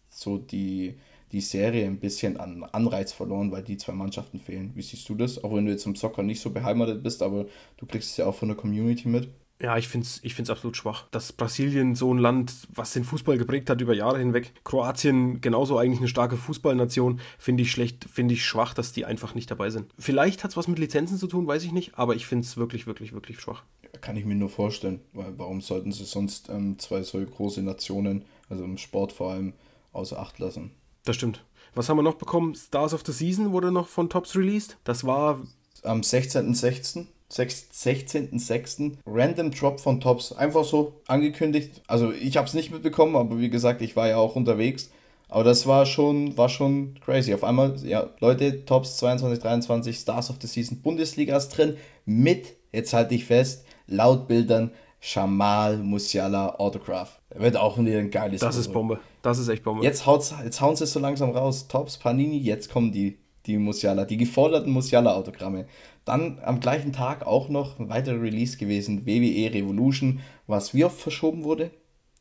so 0.08 0.38
die, 0.38 0.94
die 1.32 1.40
Serie 1.40 1.86
ein 1.86 2.00
bisschen 2.00 2.38
an 2.38 2.62
Anreiz 2.64 3.12
verloren, 3.12 3.50
weil 3.52 3.62
die 3.62 3.76
zwei 3.76 3.92
Mannschaften 3.92 4.38
fehlen. 4.38 4.72
Wie 4.74 4.82
siehst 4.82 5.08
du 5.08 5.14
das? 5.16 5.42
Auch 5.42 5.54
wenn 5.54 5.66
du 5.66 5.72
jetzt 5.72 5.86
im 5.86 5.96
Soccer 5.96 6.22
nicht 6.22 6.40
so 6.40 6.50
beheimatet 6.50 7.02
bist, 7.02 7.22
aber 7.22 7.46
du 7.76 7.86
kriegst 7.86 8.10
es 8.12 8.16
ja 8.16 8.26
auch 8.26 8.34
von 8.34 8.48
der 8.48 8.56
Community 8.56 9.08
mit. 9.08 9.28
Ja, 9.60 9.78
ich 9.78 9.86
finde 9.88 10.06
es 10.06 10.20
ich 10.22 10.34
find's 10.34 10.50
absolut 10.50 10.76
schwach. 10.76 11.06
Dass 11.10 11.32
Brasilien 11.32 11.94
so 11.94 12.12
ein 12.12 12.18
Land, 12.18 12.52
was 12.74 12.92
den 12.92 13.04
Fußball 13.04 13.38
geprägt 13.38 13.70
hat 13.70 13.80
über 13.80 13.94
Jahre 13.94 14.18
hinweg, 14.18 14.52
Kroatien 14.64 15.40
genauso 15.40 15.78
eigentlich 15.78 16.00
eine 16.00 16.08
starke 16.08 16.36
Fußballnation, 16.36 17.20
finde 17.38 17.62
ich 17.62 17.70
schlecht, 17.70 18.04
finde 18.04 18.34
ich 18.34 18.44
schwach, 18.44 18.74
dass 18.74 18.92
die 18.92 19.04
einfach 19.04 19.34
nicht 19.34 19.50
dabei 19.50 19.70
sind. 19.70 19.92
Vielleicht 19.98 20.42
hat 20.42 20.50
es 20.50 20.56
was 20.56 20.66
mit 20.66 20.78
Lizenzen 20.78 21.18
zu 21.18 21.28
tun, 21.28 21.46
weiß 21.46 21.62
ich 21.64 21.72
nicht, 21.72 21.96
aber 21.96 22.16
ich 22.16 22.26
finde 22.26 22.44
es 22.44 22.56
wirklich, 22.56 22.86
wirklich, 22.86 23.12
wirklich 23.12 23.40
schwach. 23.40 23.62
Kann 24.00 24.16
ich 24.16 24.24
mir 24.24 24.34
nur 24.34 24.50
vorstellen, 24.50 25.00
weil 25.12 25.38
warum 25.38 25.60
sollten 25.60 25.92
sie 25.92 26.04
sonst 26.04 26.48
ähm, 26.48 26.78
zwei 26.78 27.02
so 27.02 27.24
große 27.24 27.62
Nationen, 27.62 28.24
also 28.48 28.64
im 28.64 28.76
Sport 28.76 29.12
vor 29.12 29.32
allem, 29.32 29.52
außer 29.92 30.18
Acht 30.18 30.40
lassen? 30.40 30.72
Das 31.04 31.16
stimmt. 31.16 31.44
Was 31.74 31.88
haben 31.88 31.98
wir 31.98 32.02
noch 32.02 32.14
bekommen? 32.14 32.54
Stars 32.54 32.92
of 32.92 33.02
the 33.06 33.12
Season 33.12 33.52
wurde 33.52 33.70
noch 33.70 33.88
von 33.88 34.10
Tops 34.10 34.36
released. 34.36 34.78
Das 34.84 35.04
war 35.04 35.40
am 35.82 36.00
16.06. 36.00 37.06
16.06. 37.30 38.92
Random 39.06 39.50
Drop 39.50 39.80
von 39.80 40.00
Tops. 40.00 40.32
Einfach 40.32 40.64
so 40.64 41.00
angekündigt. 41.06 41.82
Also 41.86 42.12
ich 42.12 42.36
habe 42.36 42.46
es 42.46 42.54
nicht 42.54 42.70
mitbekommen, 42.72 43.16
aber 43.16 43.38
wie 43.38 43.50
gesagt, 43.50 43.82
ich 43.82 43.96
war 43.96 44.08
ja 44.08 44.16
auch 44.16 44.36
unterwegs. 44.36 44.90
Aber 45.28 45.42
das 45.42 45.66
war 45.66 45.86
schon, 45.86 46.36
war 46.36 46.48
schon 46.48 46.94
crazy. 47.04 47.34
Auf 47.34 47.44
einmal, 47.44 47.76
ja, 47.84 48.10
Leute, 48.20 48.64
Tops 48.66 48.98
22, 48.98 49.40
23, 49.40 49.96
Stars 49.96 50.30
of 50.30 50.36
the 50.40 50.46
Season, 50.46 50.80
Bundesliga 50.80 51.36
ist 51.36 51.48
drin. 51.48 51.76
Mit, 52.04 52.54
jetzt 52.72 52.92
halte 52.92 53.14
ich 53.14 53.24
fest, 53.24 53.64
laut 53.86 54.28
Bildern, 54.28 54.70
Shamal 55.00 55.78
Musiala 55.78 56.54
Autograph. 56.56 57.20
Wird 57.34 57.56
auch 57.56 57.78
wieder 57.78 57.98
ein 57.98 58.10
geiles 58.10 58.40
Das 58.40 58.54
Foto. 58.54 58.68
ist 58.68 58.72
Bombe. 58.72 59.00
Das 59.22 59.38
ist 59.38 59.48
echt 59.48 59.64
Bombe. 59.64 59.82
Jetzt, 59.82 60.06
haut's, 60.06 60.32
jetzt 60.44 60.60
hauen 60.60 60.76
sie 60.76 60.84
es 60.84 60.92
so 60.92 61.00
langsam 61.00 61.30
raus. 61.30 61.68
Tops, 61.68 61.98
Panini, 61.98 62.38
jetzt 62.38 62.70
kommen 62.70 62.92
die, 62.92 63.18
die 63.46 63.58
Musiala, 63.58 64.04
die 64.04 64.16
geforderten 64.16 64.72
Musiala-Autogramme. 64.72 65.66
Dann 66.04 66.38
am 66.42 66.60
gleichen 66.60 66.92
Tag 66.92 67.26
auch 67.26 67.48
noch 67.48 67.78
ein 67.78 67.88
weiterer 67.88 68.20
Release 68.20 68.56
gewesen, 68.56 69.06
WWE 69.06 69.52
Revolution, 69.52 70.20
was 70.46 70.74
wie 70.74 70.84
oft 70.84 71.00
verschoben 71.00 71.44
wurde? 71.44 71.70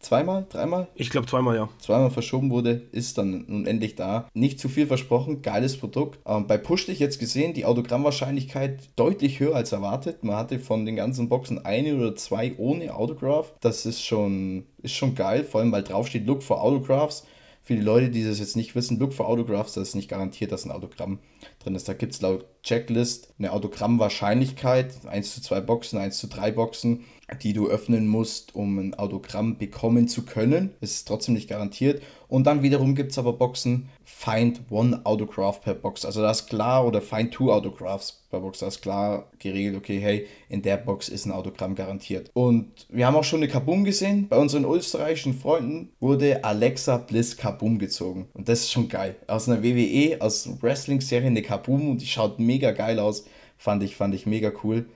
Zweimal? 0.03 0.45
Dreimal? 0.49 0.89
Ich 0.95 1.09
glaube 1.09 1.27
zweimal, 1.27 1.55
ja. 1.55 1.69
Zweimal 1.79 2.11
verschoben 2.11 2.51
wurde, 2.51 2.81
ist 2.91 3.17
dann 3.17 3.45
nun 3.47 3.65
endlich 3.65 3.95
da. 3.95 4.27
Nicht 4.33 4.59
zu 4.59 4.67
viel 4.67 4.85
versprochen, 4.85 5.41
geiles 5.41 5.77
Produkt. 5.77 6.19
Ähm, 6.27 6.45
bei 6.45 6.57
Push 6.57 6.87
dich 6.87 6.99
jetzt 6.99 7.19
gesehen, 7.19 7.53
die 7.53 7.63
Autogrammwahrscheinlichkeit 7.63 8.89
deutlich 8.97 9.39
höher 9.39 9.55
als 9.55 9.71
erwartet. 9.71 10.25
Man 10.25 10.35
hatte 10.35 10.59
von 10.59 10.85
den 10.85 10.97
ganzen 10.97 11.29
Boxen 11.29 11.65
eine 11.65 11.95
oder 11.95 12.17
zwei 12.17 12.53
ohne 12.57 12.93
Autograph. 12.93 13.53
Das 13.61 13.85
ist 13.85 14.03
schon, 14.03 14.65
ist 14.81 14.93
schon 14.93 15.15
geil, 15.15 15.45
vor 15.45 15.61
allem 15.61 15.71
weil 15.71 15.83
draufsteht 15.83 16.27
Look 16.27 16.43
for 16.43 16.61
Autographs. 16.61 17.25
Für 17.65 17.75
die 17.75 17.81
Leute, 17.81 18.09
die 18.09 18.25
das 18.25 18.39
jetzt 18.39 18.57
nicht 18.57 18.75
wissen, 18.75 18.99
Look 18.99 19.13
for 19.13 19.27
Autographs, 19.27 19.73
das 19.73 19.89
ist 19.89 19.95
nicht 19.95 20.09
garantiert, 20.09 20.51
dass 20.51 20.65
ein 20.65 20.71
Autogramm 20.71 21.19
drin 21.59 21.75
ist. 21.75 21.87
Da 21.87 21.93
gibt 21.93 22.13
es 22.13 22.19
laut 22.19 22.45
Checklist 22.61 23.33
eine 23.39 23.53
Autogrammwahrscheinlichkeit, 23.53 25.05
1 25.05 25.33
zu 25.33 25.41
2 25.41 25.61
Boxen, 25.61 25.97
1 25.97 26.17
zu 26.17 26.27
3 26.27 26.51
Boxen, 26.51 27.05
die 27.41 27.53
du 27.53 27.67
öffnen 27.67 28.07
musst, 28.07 28.55
um 28.55 28.77
ein 28.79 28.93
Autogramm 28.93 29.57
bekommen 29.57 30.07
zu 30.07 30.23
können. 30.23 30.71
Das 30.81 30.91
ist 30.91 31.07
trotzdem 31.07 31.35
nicht 31.35 31.49
garantiert. 31.49 32.01
Und 32.27 32.47
dann 32.47 32.63
wiederum 32.63 32.95
gibt 32.95 33.11
es 33.11 33.17
aber 33.17 33.33
Boxen, 33.33 33.89
Find 34.03 34.61
One 34.69 35.05
Autograph 35.05 35.61
per 35.61 35.75
Box. 35.75 36.03
Also 36.03 36.21
da 36.21 36.31
ist 36.31 36.47
klar, 36.47 36.85
oder 36.85 37.01
Find 37.01 37.31
Two 37.31 37.51
Autographs 37.51 38.23
per 38.29 38.39
Box. 38.39 38.59
Da 38.59 38.67
ist 38.67 38.81
klar 38.81 39.29
geregelt, 39.39 39.75
okay, 39.75 39.99
hey, 39.99 40.27
in 40.49 40.61
der 40.61 40.77
Box 40.77 41.09
ist 41.09 41.25
ein 41.25 41.31
Autogramm 41.31 41.75
garantiert. 41.75 42.31
Und 42.33 42.87
wir 42.89 43.05
haben 43.05 43.15
auch 43.15 43.23
schon 43.23 43.41
eine 43.41 43.47
Kaboom 43.47 43.83
gesehen. 43.83 44.27
Bei 44.29 44.37
unseren 44.37 44.65
österreichischen 44.65 45.33
Freunden 45.33 45.89
wurde 45.99 46.43
Alexa 46.43 46.97
Bliss 46.97 47.37
Kaboom 47.37 47.77
gezogen. 47.77 48.27
Und 48.33 48.49
das 48.49 48.61
ist 48.61 48.71
schon 48.71 48.89
geil. 48.89 49.15
Aus 49.27 49.47
einer 49.47 49.63
WWE, 49.63 50.17
aus 50.19 50.49
Wrestling-Serie 50.61 51.27
eine 51.27 51.41
Kaboom 51.41 51.91
und 51.91 52.01
die 52.01 52.07
schaut 52.07 52.39
mega 52.39 52.71
geil 52.71 52.99
aus. 52.99 53.25
Fand 53.57 53.83
ich, 53.83 53.95
fand 53.95 54.15
ich 54.15 54.25
mega 54.25 54.51
cool. 54.63 54.87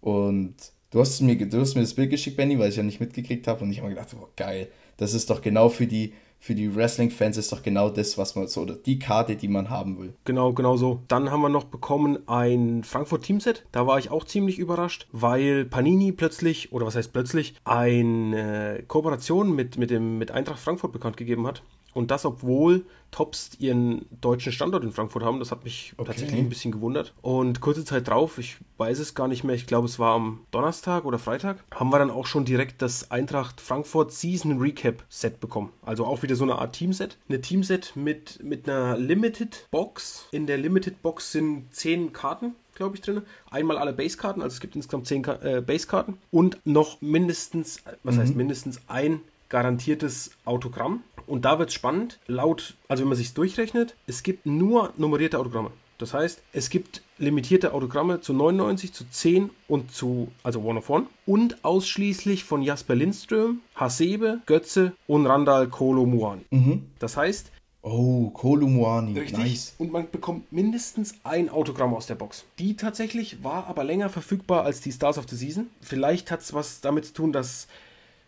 Und 0.00 0.54
du 0.90 1.00
hast 1.00 1.20
mir, 1.20 1.36
du 1.36 1.60
hast 1.60 1.74
mir 1.74 1.82
das 1.82 1.94
Bild 1.94 2.10
geschickt, 2.10 2.36
Benny, 2.36 2.58
weil 2.58 2.70
ich 2.70 2.76
ja 2.76 2.82
nicht 2.82 3.00
mitgekriegt 3.00 3.46
habe. 3.46 3.64
Und 3.64 3.70
ich 3.70 3.78
habe 3.78 3.88
mir 3.88 3.94
gedacht, 3.94 4.14
oh, 4.20 4.28
geil. 4.36 4.68
Das 4.96 5.12
ist 5.14 5.28
doch 5.28 5.42
genau 5.42 5.68
für 5.68 5.86
die 5.86 6.12
für 6.38 6.54
die 6.54 6.74
Wrestling-Fans 6.74 7.36
ist 7.38 7.50
doch 7.50 7.62
genau 7.62 7.90
das, 7.90 8.18
was 8.18 8.36
man 8.36 8.46
so, 8.46 8.62
oder 8.62 8.74
die 8.74 8.98
Karte, 8.98 9.36
die 9.36 9.48
man 9.48 9.70
haben 9.70 9.98
will. 9.98 10.14
Genau, 10.24 10.52
genau 10.52 10.76
so. 10.76 11.00
Dann 11.08 11.30
haben 11.30 11.40
wir 11.40 11.48
noch 11.48 11.64
bekommen 11.64 12.18
ein 12.28 12.84
Frankfurt 12.84 13.24
Teamset. 13.24 13.66
Da 13.72 13.86
war 13.86 13.98
ich 13.98 14.10
auch 14.10 14.24
ziemlich 14.24 14.58
überrascht, 14.58 15.08
weil 15.12 15.64
Panini 15.64 16.12
plötzlich, 16.12 16.72
oder 16.72 16.86
was 16.86 16.94
heißt 16.94 17.12
plötzlich, 17.12 17.54
eine 17.64 18.84
Kooperation 18.86 19.54
mit, 19.54 19.78
mit, 19.78 19.90
dem, 19.90 20.18
mit 20.18 20.30
Eintracht 20.30 20.60
Frankfurt 20.60 20.92
bekannt 20.92 21.16
gegeben 21.16 21.46
hat. 21.46 21.62
Und 21.94 22.10
das, 22.10 22.26
obwohl 22.26 22.84
Tops 23.16 23.52
ihren 23.58 24.04
deutschen 24.20 24.52
Standort 24.52 24.84
in 24.84 24.92
Frankfurt 24.92 25.22
haben. 25.22 25.38
Das 25.38 25.50
hat 25.50 25.64
mich 25.64 25.94
okay. 25.96 26.08
tatsächlich 26.08 26.38
ein 26.38 26.50
bisschen 26.50 26.70
gewundert. 26.70 27.14
Und 27.22 27.62
kurze 27.62 27.82
Zeit 27.82 28.08
drauf, 28.08 28.36
ich 28.36 28.58
weiß 28.76 28.98
es 28.98 29.14
gar 29.14 29.26
nicht 29.26 29.42
mehr, 29.42 29.54
ich 29.54 29.66
glaube, 29.66 29.86
es 29.86 29.98
war 29.98 30.14
am 30.14 30.40
Donnerstag 30.50 31.06
oder 31.06 31.18
Freitag, 31.18 31.64
haben 31.74 31.88
wir 31.90 31.98
dann 31.98 32.10
auch 32.10 32.26
schon 32.26 32.44
direkt 32.44 32.82
das 32.82 33.10
Eintracht 33.10 33.62
Frankfurt 33.62 34.12
Season 34.12 34.58
Recap 34.58 35.02
Set 35.08 35.40
bekommen. 35.40 35.72
Also 35.80 36.04
auch 36.04 36.22
wieder 36.22 36.36
so 36.36 36.44
eine 36.44 36.56
Art 36.56 36.74
Teamset. 36.74 37.16
Eine 37.30 37.40
Teamset 37.40 37.92
mit, 37.94 38.42
mit 38.44 38.68
einer 38.68 38.98
Limited 38.98 39.66
Box. 39.70 40.28
In 40.30 40.46
der 40.46 40.58
Limited 40.58 41.00
Box 41.00 41.32
sind 41.32 41.74
zehn 41.74 42.12
Karten 42.12 42.54
glaube 42.74 42.96
ich, 42.96 43.00
drin. 43.00 43.22
Einmal 43.50 43.78
alle 43.78 43.94
Basekarten, 43.94 44.42
also 44.42 44.52
es 44.52 44.60
gibt 44.60 44.76
insgesamt 44.76 45.06
zehn 45.06 45.24
äh, 45.24 45.62
Basekarten 45.66 46.18
und 46.30 46.58
noch 46.66 47.00
mindestens, 47.00 47.82
was 48.02 48.16
mhm. 48.16 48.20
heißt 48.20 48.36
mindestens 48.36 48.82
ein 48.86 49.22
garantiertes 49.48 50.32
Autogramm. 50.44 51.02
Und 51.26 51.44
da 51.44 51.58
wird 51.58 51.70
es 51.70 51.74
spannend. 51.74 52.18
Laut, 52.26 52.74
also 52.88 53.02
wenn 53.02 53.08
man 53.08 53.18
sich 53.18 53.34
durchrechnet, 53.34 53.94
es 54.06 54.22
gibt 54.22 54.46
nur 54.46 54.92
nummerierte 54.96 55.38
Autogramme. 55.38 55.70
Das 55.98 56.12
heißt, 56.12 56.42
es 56.52 56.68
gibt 56.68 57.02
limitierte 57.18 57.72
Autogramme 57.72 58.20
zu 58.20 58.34
99, 58.34 58.92
zu 58.92 59.04
10 59.08 59.50
und 59.66 59.90
zu, 59.92 60.28
also 60.42 60.60
One 60.60 60.78
of 60.78 60.90
One. 60.90 61.06
Und 61.24 61.64
ausschließlich 61.64 62.44
von 62.44 62.60
Jasper 62.62 62.94
Lindström, 62.94 63.60
Hasebe, 63.74 64.40
Götze 64.44 64.92
und 65.06 65.26
Randall 65.26 65.68
Kolo 65.68 66.04
Mhm. 66.50 66.86
Das 66.98 67.16
heißt, 67.16 67.50
Oh, 67.88 68.30
Kolumuani, 68.30 69.16
Richtig. 69.16 69.38
nice. 69.38 69.74
Und 69.78 69.92
man 69.92 70.10
bekommt 70.10 70.50
mindestens 70.50 71.14
ein 71.22 71.48
Autogramm 71.48 71.94
aus 71.94 72.08
der 72.08 72.16
Box. 72.16 72.44
Die 72.58 72.74
tatsächlich 72.74 73.44
war 73.44 73.68
aber 73.68 73.84
länger 73.84 74.08
verfügbar 74.08 74.64
als 74.64 74.80
die 74.80 74.90
Stars 74.90 75.18
of 75.18 75.26
the 75.28 75.36
Season. 75.36 75.70
Vielleicht 75.82 76.32
hat 76.32 76.40
es 76.40 76.52
was 76.52 76.80
damit 76.80 77.04
zu 77.04 77.12
tun, 77.12 77.32
dass 77.32 77.68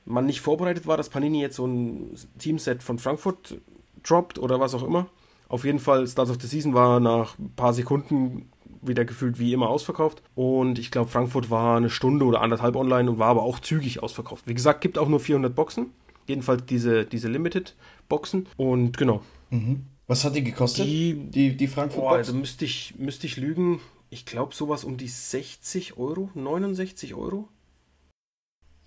man 0.09 0.27
nicht 0.27 0.41
vorbereitet 0.41 0.87
war, 0.87 0.97
dass 0.97 1.11
Panini 1.11 1.41
jetzt 1.41 1.57
so 1.57 1.67
ein 1.67 2.15
Teamset 2.39 2.83
von 2.83 2.99
Frankfurt 2.99 3.59
droppt 4.03 4.39
oder 4.39 4.59
was 4.59 4.75
auch 4.75 4.83
immer. 4.83 5.07
Auf 5.49 5.65
jeden 5.65 5.79
Fall, 5.79 6.07
Start 6.07 6.31
of 6.31 6.39
the 6.41 6.47
Season 6.47 6.75
war 6.75 7.01
nach 7.01 7.39
ein 7.39 7.53
paar 7.55 7.73
Sekunden 7.73 8.51
wieder 8.83 9.05
gefühlt 9.05 9.39
wie 9.39 9.53
immer 9.53 9.69
ausverkauft. 9.69 10.23
Und 10.35 10.79
ich 10.79 10.91
glaube, 10.91 11.11
Frankfurt 11.11 11.51
war 11.51 11.77
eine 11.77 11.91
Stunde 11.91 12.25
oder 12.25 12.43
anderthalb 12.43 12.77
online 12.77 13.11
und 13.11 13.19
war 13.19 13.29
aber 13.29 13.43
auch 13.43 13.59
zügig 13.59 14.03
ausverkauft. 14.03 14.47
Wie 14.47 14.55
gesagt, 14.55 14.81
gibt 14.81 14.99
auch 14.99 15.09
nur 15.09 15.21
400 15.21 15.55
Boxen. 15.55 15.87
Jedenfalls 16.27 16.65
diese, 16.67 17.05
diese 17.05 17.29
Limited-Boxen. 17.29 18.47
Und 18.57 18.97
genau. 18.97 19.23
Mhm. 19.51 19.87
Was 20.07 20.25
hat 20.25 20.37
die 20.37 20.45
gekostet? 20.45 20.87
Die, 20.87 21.15
die, 21.15 21.57
die 21.57 21.67
Frankfurt 21.67 22.03
boah, 22.03 22.11
Box? 22.11 22.29
also 22.29 22.35
müsste 22.35 22.65
ich, 22.65 22.95
müsste 22.99 23.27
ich 23.27 23.37
lügen. 23.37 23.81
Ich 24.11 24.27
glaube, 24.27 24.55
sowas 24.55 24.85
um 24.85 24.97
die 24.97 25.09
60 25.09 25.99
Euro, 25.99 26.31
69 26.35 27.15
Euro. 27.15 27.49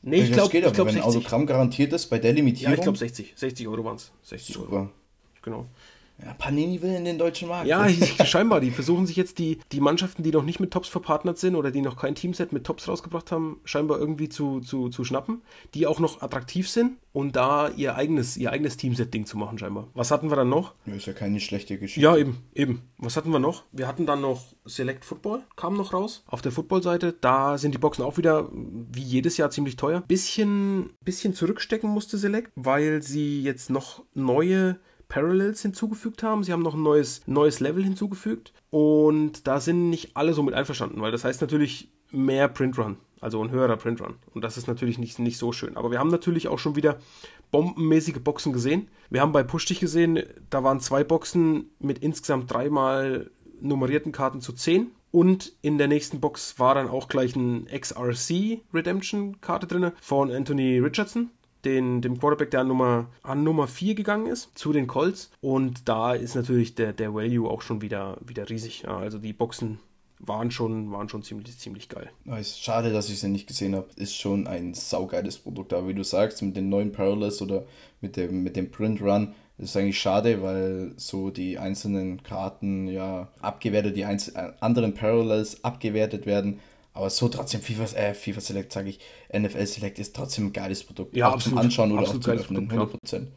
Nee, 0.03 0.22
ich 0.24 0.31
glaube, 0.31 0.58
ich 0.58 0.63
aber, 0.65 0.74
glaub 0.74 0.88
wenn 0.88 0.96
60. 0.96 1.08
Autogramm 1.15 1.46
garantiert 1.46 1.93
ist 1.93 2.08
bei 2.08 2.17
der 2.17 2.31
Ja, 2.31 2.36
Limitierung. 2.38 2.74
ich 2.75 2.81
glaube 2.81 2.98
60. 2.98 3.34
60 3.36 3.67
Euro 3.67 3.84
waren 3.86 3.98
es. 3.98 4.12
60 4.24 4.58
Euro. 4.58 4.65
Super. 4.65 4.89
Genau. 5.43 5.65
Ja, 6.24 6.34
Panini 6.34 6.82
will 6.82 6.94
in 6.94 7.06
den 7.06 7.18
deutschen 7.18 7.48
Markt. 7.48 7.68
Ja, 7.68 7.88
scheinbar. 8.25 8.60
Die 8.60 8.72
versuchen 8.72 9.08
sich 9.08 9.16
jetzt 9.16 9.40
die, 9.40 9.60
die 9.72 9.80
Mannschaften, 9.80 10.24
die 10.24 10.32
noch 10.32 10.44
nicht 10.44 10.60
mit 10.60 10.72
Tops 10.72 10.88
verpartnert 10.88 11.38
sind 11.38 11.56
oder 11.56 11.72
die 11.72 11.82
noch 11.82 11.98
kein 11.98 12.16
Teamset 12.16 12.54
mit 12.54 12.63
Tops 12.66 12.88
rausgebracht 12.88 13.32
haben, 13.32 13.60
scheinbar 13.63 14.00
irgendwie 14.00 14.30
zu, 14.30 14.60
zu, 14.60 14.90
zu 14.90 15.04
schnappen, 15.04 15.42
die 15.74 15.88
auch 15.88 16.00
noch 16.00 16.22
attraktiv 16.22 16.70
sind 16.70 16.98
und 17.13 17.36
da 17.36 17.70
ihr 17.70 17.96
eigenes, 17.96 18.38
ihr 18.38 18.51
eigenes 18.51 18.78
Teamset-Ding 18.78 19.25
zu 19.25 19.38
machen, 19.38 19.58
scheinbar. 19.58 19.88
Was 19.94 20.12
hatten 20.12 20.30
wir 20.30 20.36
dann 20.36 20.50
noch? 20.50 20.75
Ja, 20.86 20.94
ist 20.94 21.08
ja 21.08 21.13
keine 21.13 21.40
schlechte 21.40 21.78
Geschichte. 21.78 22.01
Ja, 22.01 22.16
eben, 22.16 22.38
eben. 22.54 22.84
Was 22.98 23.18
hatten 23.18 23.32
wir 23.32 23.40
noch? 23.40 23.63
Wir 23.72 23.88
hatten 23.88 24.06
dann 24.06 24.22
noch 24.22 24.54
Select 24.66 25.04
Football, 25.04 25.44
kam 25.56 25.75
noch 25.75 25.94
raus. 25.94 26.24
Auf 26.28 26.42
der 26.42 26.51
Football-Seite, 26.51 27.16
da 27.20 27.58
sind 27.58 27.74
die 27.74 27.80
Boxen 27.80 28.04
auch 28.04 28.18
wieder 28.18 28.50
wie 28.51 29.01
jedes 29.01 29.38
Jahr 29.38 29.50
ziemlich 29.50 29.75
teuer. 29.75 30.01
Bisschen, 30.08 30.92
bisschen 31.04 31.34
zurückstecken 31.34 31.90
musste 31.90 32.18
Select, 32.18 32.51
weil 32.56 33.01
sie 33.01 33.42
jetzt 33.42 33.70
noch 33.70 34.04
neue 34.13 34.80
Parallels 35.12 35.62
hinzugefügt 35.62 36.24
haben. 36.24 36.41
Sie 36.41 36.53
haben 36.53 36.62
noch 36.62 36.74
ein 36.74 36.84
neues, 36.84 37.22
neues 37.25 37.60
Level 37.60 37.84
hinzugefügt. 37.84 38.53
Und 38.70 39.46
da 39.46 39.60
sind 39.60 39.89
nicht 39.89 40.15
alle 40.15 40.34
so 40.34 40.41
mit 40.41 40.53
einverstanden, 40.53 41.01
weil 41.01 41.12
das 41.12 41.25
heißt 41.25 41.41
natürlich 41.41 41.91
mehr 42.12 42.48
Printrun. 42.48 42.96
Also 43.20 43.44
ein 43.44 43.51
höherer 43.51 43.75
Printrun. 43.75 44.15
Und 44.34 44.46
das 44.46 44.58
ist 44.58 44.68
natürlich 44.68 44.98
nicht, 44.98 45.20
nicht 45.20 45.38
so 45.38 45.51
schön. 45.51 45.75
Aber 45.75 45.91
wir 45.91 46.00
haben 46.00 46.10
natürlich 46.10 46.48
auch 46.48 46.60
schon 46.60 46.77
wieder 46.77 46.98
bombenmäßige 47.51 48.20
Boxen 48.24 48.53
gesehen. 48.53 48.88
Wir 49.10 49.20
haben 49.20 49.34
bei 49.34 49.44
Pushstich 49.44 49.82
gesehen, 49.82 50.24
da 50.50 50.63
waren 50.63 50.80
zwei 50.80 51.03
Boxen 51.03 51.70
mit 51.80 52.00
insgesamt 52.00 52.50
dreimal 52.50 53.30
nummerierten 53.60 54.13
Karten 54.13 54.39
zu 54.39 54.53
10. 54.53 54.91
Und 55.12 55.51
in 55.62 55.77
der 55.77 55.89
nächsten 55.89 56.22
Box 56.22 56.58
war 56.58 56.74
dann 56.74 56.88
auch 56.88 57.10
gleich 57.10 57.36
ein 57.36 57.65
XRC 57.65 58.62
Redemption 58.74 59.41
Karte 59.41 59.68
drin 59.68 59.91
von 60.00 60.32
Anthony 60.32 60.80
Richardson 60.80 61.32
den, 61.65 62.01
dem 62.01 62.20
Quarterback, 62.20 62.51
der 62.51 62.62
an 62.62 62.68
Nummer, 62.68 63.08
an 63.24 63.44
Nummer 63.44 63.68
4 63.68 63.96
gegangen 63.96 64.27
ist, 64.27 64.58
zu 64.58 64.74
den 64.74 64.88
Colts. 64.88 65.32
Und 65.41 65.88
da 65.88 66.13
ist 66.13 66.36
natürlich 66.36 66.75
der, 66.75 66.94
der 66.94 67.13
Value 67.13 67.50
auch 67.50 67.62
schon 67.62 67.82
wieder, 67.82 68.18
wieder 68.25 68.50
riesig. 68.50 68.84
Ja, 68.84 68.98
also 68.98 69.18
die 69.18 69.34
Boxen 69.34 69.80
waren 70.20 70.51
schon, 70.51 70.91
waren 70.91 71.10
schon 71.10 71.24
ziemlich, 71.24 71.58
ziemlich 71.58 71.89
geil. 71.89 72.10
Nice. 72.25 72.60
Schade, 72.60 72.91
dass 72.91 73.10
ich 73.10 73.20
sie 73.20 73.30
nicht 73.30 73.48
gesehen 73.48 73.75
habe. 73.75 73.88
Ist 73.96 74.15
schon 74.15 74.48
ein 74.48 74.74
saugeiles 74.74 75.38
Produkt. 75.38 75.74
Aber 75.74 75.88
wie 75.88 75.94
du 75.94 76.03
sagst, 76.03 76.41
mit 76.41 76.56
den 76.56 76.70
neuen 76.70 76.91
Parallels 76.91 77.41
oder 77.41 77.65
mit 78.01 78.18
dem, 78.18 78.44
mit 78.44 78.56
dem 78.56 78.72
Print 78.72 79.01
Run, 79.01 79.34
ist 79.58 79.77
eigentlich 79.77 80.00
schade, 80.00 80.41
weil 80.41 80.94
so 80.98 81.30
die 81.30 81.60
einzelnen 81.60 82.24
Karten 82.24 82.88
ja 82.88 83.27
abgewertet, 83.41 83.96
die 83.96 84.06
anderen 84.06 84.94
Parallels 84.94 85.63
abgewertet 85.63 86.25
werden. 86.25 86.60
Aber 86.93 87.10
so 87.10 87.29
trotzdem 87.29 87.62
FIFA, 87.62 87.98
äh, 87.98 88.13
FIFA 88.13 88.41
Select, 88.41 88.74
sage 88.74 88.89
ich, 88.89 89.00
NFL 89.33 89.65
Select 89.65 90.00
ist 90.00 90.15
trotzdem 90.15 90.48
ein 90.48 90.53
geiles 90.53 90.83
Produkt. 90.83 91.15
Ja, 91.15 91.29
auch 91.29 91.33
absolut. 91.33 91.60
zum 91.60 91.65
Anschauen 91.65 91.91
oder 91.91 92.01
auch 92.01 92.19
zum 92.19 92.33
Öffnen, 92.33 92.67
Produkt, 92.67 92.98
100%. 93.03 93.27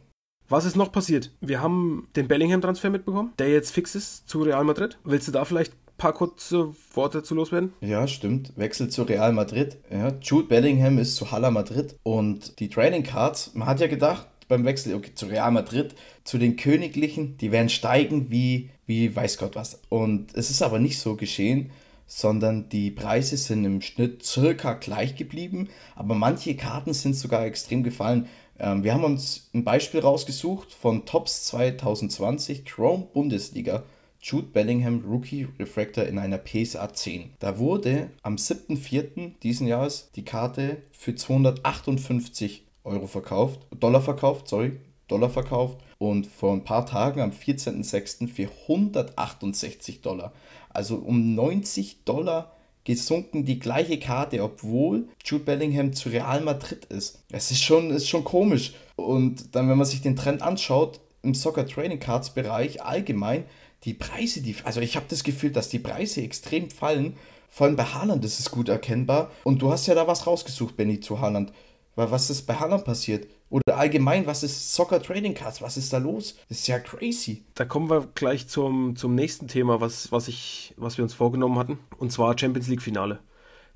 Was 0.47 0.65
ist 0.65 0.75
noch 0.75 0.91
passiert? 0.91 1.31
Wir 1.41 1.61
haben 1.61 2.07
den 2.15 2.27
Bellingham-Transfer 2.27 2.89
mitbekommen, 2.89 3.33
der 3.39 3.49
jetzt 3.49 3.71
fix 3.71 3.95
ist 3.95 4.29
zu 4.29 4.43
Real 4.43 4.63
Madrid. 4.63 4.99
Willst 5.03 5.27
du 5.27 5.31
da 5.31 5.43
vielleicht 5.43 5.73
ein 5.73 5.97
paar 5.97 6.13
kurze 6.13 6.75
Worte 6.93 7.23
zu 7.23 7.33
loswerden? 7.33 7.73
Ja, 7.81 8.07
stimmt. 8.07 8.53
Wechsel 8.55 8.89
zu 8.89 9.03
Real 9.03 9.33
Madrid. 9.33 9.77
Ja, 9.89 10.11
Jude 10.21 10.47
Bellingham 10.47 10.99
ist 10.99 11.15
zu 11.15 11.31
Hala 11.31 11.49
Madrid. 11.49 11.95
Und 12.03 12.59
die 12.59 12.69
Trading 12.69 13.03
Cards, 13.03 13.51
man 13.55 13.67
hat 13.67 13.79
ja 13.79 13.87
gedacht, 13.87 14.27
beim 14.47 14.65
Wechsel 14.65 14.93
okay, 14.93 15.15
zu 15.15 15.25
Real 15.25 15.51
Madrid, 15.51 15.95
zu 16.23 16.37
den 16.37 16.57
Königlichen, 16.57 17.37
die 17.37 17.51
werden 17.51 17.69
steigen 17.69 18.29
wie, 18.29 18.69
wie 18.85 19.15
weiß 19.15 19.39
Gott 19.39 19.55
was. 19.55 19.81
Und 19.89 20.35
es 20.35 20.51
ist 20.51 20.61
aber 20.61 20.77
nicht 20.77 20.99
so 20.99 21.15
geschehen, 21.15 21.71
sondern 22.07 22.69
die 22.69 22.91
Preise 22.91 23.37
sind 23.37 23.65
im 23.65 23.81
Schnitt 23.81 24.23
circa 24.23 24.73
gleich 24.73 25.15
geblieben, 25.15 25.69
aber 25.95 26.15
manche 26.15 26.55
Karten 26.55 26.93
sind 26.93 27.15
sogar 27.15 27.45
extrem 27.45 27.83
gefallen. 27.83 28.27
Ähm, 28.59 28.83
wir 28.83 28.93
haben 28.93 29.03
uns 29.03 29.49
ein 29.53 29.63
Beispiel 29.63 29.99
rausgesucht 29.99 30.71
von 30.71 31.05
Tops 31.05 31.45
2020 31.45 32.65
Chrome 32.65 33.07
Bundesliga. 33.13 33.83
Jude 34.21 34.47
Bellingham 34.47 35.03
Rookie 35.07 35.47
Refractor 35.59 36.05
in 36.05 36.17
einer 36.17 36.39
PSA 36.39 36.91
10. 36.91 37.33
Da 37.37 37.59
wurde 37.59 38.09
am 38.23 38.37
7.4. 38.37 39.33
diesen 39.43 39.67
Jahres 39.67 40.09
die 40.15 40.25
Karte 40.25 40.77
für 40.91 41.13
258 41.13 42.65
Euro 42.85 43.05
verkauft, 43.05 43.59
Dollar 43.79 44.01
verkauft, 44.01 44.47
sorry, 44.47 44.79
Dollar 45.07 45.29
verkauft 45.29 45.77
und 45.97 46.27
vor 46.27 46.53
ein 46.53 46.63
paar 46.63 46.85
Tagen 46.85 47.21
am 47.21 47.31
14.06. 47.31 48.27
für 48.27 48.49
168 48.63 50.01
Dollar. 50.01 50.33
Also 50.69 50.95
um 50.95 51.35
90 51.35 52.03
Dollar 52.03 52.51
gesunken 52.83 53.45
die 53.45 53.59
gleiche 53.59 53.99
Karte, 53.99 54.43
obwohl 54.43 55.07
Jude 55.23 55.43
Bellingham 55.43 55.93
zu 55.93 56.09
Real 56.09 56.41
Madrid 56.41 56.85
ist. 56.85 57.23
Es 57.31 57.51
ist 57.51 57.63
schon, 57.63 57.89
ist 57.89 58.07
schon 58.07 58.23
komisch. 58.23 58.73
Und 58.95 59.55
dann, 59.55 59.67
wenn 59.67 59.77
man 59.77 59.87
sich 59.87 60.01
den 60.01 60.15
Trend 60.15 60.41
anschaut, 60.41 60.99
im 61.23 61.33
Soccer 61.33 61.67
Trading 61.67 61.99
Cards 61.99 62.29
Bereich 62.29 62.83
allgemein, 62.83 63.45
die 63.83 63.93
Preise, 63.93 64.41
die, 64.41 64.55
also 64.63 64.81
ich 64.81 64.95
habe 64.95 65.07
das 65.09 65.23
Gefühl, 65.23 65.51
dass 65.51 65.69
die 65.69 65.79
Preise 65.79 66.21
extrem 66.21 66.69
fallen. 66.69 67.15
Vor 67.49 67.67
allem 67.67 67.75
bei 67.75 67.85
Haaland 67.85 68.23
ist 68.23 68.39
es 68.39 68.51
gut 68.51 68.69
erkennbar. 68.69 69.31
Und 69.43 69.61
du 69.61 69.71
hast 69.71 69.87
ja 69.87 69.95
da 69.95 70.07
was 70.07 70.27
rausgesucht, 70.27 70.77
Benny, 70.77 70.99
zu 70.99 71.19
Haaland. 71.19 71.51
Weil 71.95 72.11
was 72.11 72.29
ist 72.29 72.43
bei 72.43 72.55
Haaland 72.55 72.85
passiert? 72.85 73.27
Oder 73.49 73.77
allgemein, 73.77 74.25
was 74.25 74.43
ist 74.43 74.73
Soccer 74.73 75.01
Trading 75.01 75.33
Cards? 75.33 75.61
Was 75.61 75.77
ist 75.77 75.93
da 75.93 75.97
los? 75.97 76.35
Das 76.49 76.59
ist 76.59 76.67
ja 76.67 76.79
crazy. 76.79 77.43
Da 77.53 77.65
kommen 77.65 77.89
wir 77.89 78.07
gleich 78.15 78.47
zum, 78.47 78.95
zum 78.95 79.13
nächsten 79.15 79.47
Thema, 79.47 79.81
was, 79.81 80.11
was, 80.11 80.27
ich, 80.27 80.73
was 80.77 80.97
wir 80.97 81.03
uns 81.03 81.13
vorgenommen 81.13 81.59
hatten. 81.59 81.79
Und 81.97 82.11
zwar 82.11 82.37
Champions 82.37 82.67
League 82.67 82.81
Finale. 82.81 83.19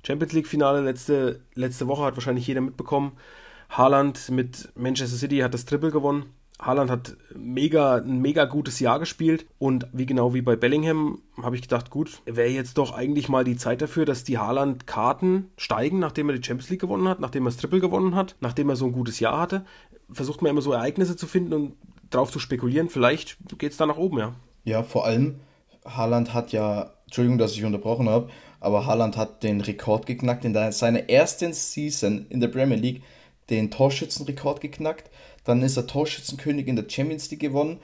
Champions 0.04 0.32
League 0.32 0.48
Finale 0.48 0.80
letzte, 0.80 1.40
letzte 1.54 1.86
Woche 1.86 2.02
hat 2.02 2.16
wahrscheinlich 2.16 2.46
jeder 2.46 2.60
mitbekommen. 2.60 3.12
Haaland 3.68 4.30
mit 4.30 4.70
Manchester 4.74 5.16
City 5.16 5.38
hat 5.38 5.54
das 5.54 5.64
Triple 5.64 5.92
gewonnen. 5.92 6.26
Haaland 6.60 6.90
hat 6.90 7.16
mega, 7.34 7.96
ein 7.96 8.20
mega 8.20 8.44
gutes 8.44 8.80
Jahr 8.80 8.98
gespielt 8.98 9.46
und 9.58 9.86
wie 9.92 10.06
genau 10.06 10.34
wie 10.34 10.42
bei 10.42 10.56
Bellingham 10.56 11.22
habe 11.42 11.56
ich 11.56 11.62
gedacht, 11.62 11.90
gut, 11.90 12.20
wäre 12.26 12.50
jetzt 12.50 12.76
doch 12.76 12.92
eigentlich 12.92 13.28
mal 13.28 13.44
die 13.44 13.56
Zeit 13.56 13.80
dafür, 13.80 14.04
dass 14.04 14.24
die 14.24 14.38
Haaland-Karten 14.38 15.50
steigen, 15.56 15.98
nachdem 15.98 16.28
er 16.28 16.36
die 16.36 16.44
Champions 16.44 16.70
League 16.70 16.80
gewonnen 16.80 17.08
hat, 17.08 17.20
nachdem 17.20 17.44
er 17.44 17.50
das 17.50 17.56
Triple 17.56 17.80
gewonnen 17.80 18.14
hat, 18.14 18.36
nachdem 18.40 18.68
er 18.68 18.76
so 18.76 18.86
ein 18.86 18.92
gutes 18.92 19.20
Jahr 19.20 19.40
hatte. 19.40 19.64
Versucht 20.10 20.42
man 20.42 20.50
immer 20.50 20.62
so 20.62 20.72
Ereignisse 20.72 21.16
zu 21.16 21.26
finden 21.26 21.52
und 21.54 21.72
drauf 22.10 22.30
zu 22.30 22.38
spekulieren, 22.38 22.88
vielleicht 22.88 23.38
geht 23.58 23.72
es 23.72 23.78
da 23.78 23.86
nach 23.86 23.96
oben, 23.96 24.18
ja. 24.18 24.34
Ja, 24.64 24.82
vor 24.82 25.06
allem, 25.06 25.36
Haaland 25.86 26.34
hat 26.34 26.52
ja, 26.52 26.92
Entschuldigung, 27.04 27.38
dass 27.38 27.52
ich 27.52 27.64
unterbrochen 27.64 28.08
habe, 28.08 28.28
aber 28.60 28.84
Haaland 28.84 29.16
hat 29.16 29.42
den 29.42 29.60
Rekord 29.62 30.04
geknackt 30.06 30.44
in 30.44 30.54
seiner 30.72 31.08
ersten 31.08 31.54
Season 31.54 32.26
in 32.28 32.40
der 32.40 32.48
Premier 32.48 32.76
League, 32.76 33.02
den 33.48 33.70
Torschützenrekord 33.70 34.60
geknackt. 34.60 35.10
Dann 35.44 35.62
ist 35.62 35.76
er 35.76 35.86
Torschützenkönig 35.86 36.66
in 36.66 36.76
der 36.76 36.88
Champions 36.88 37.30
League 37.30 37.40
gewonnen 37.40 37.78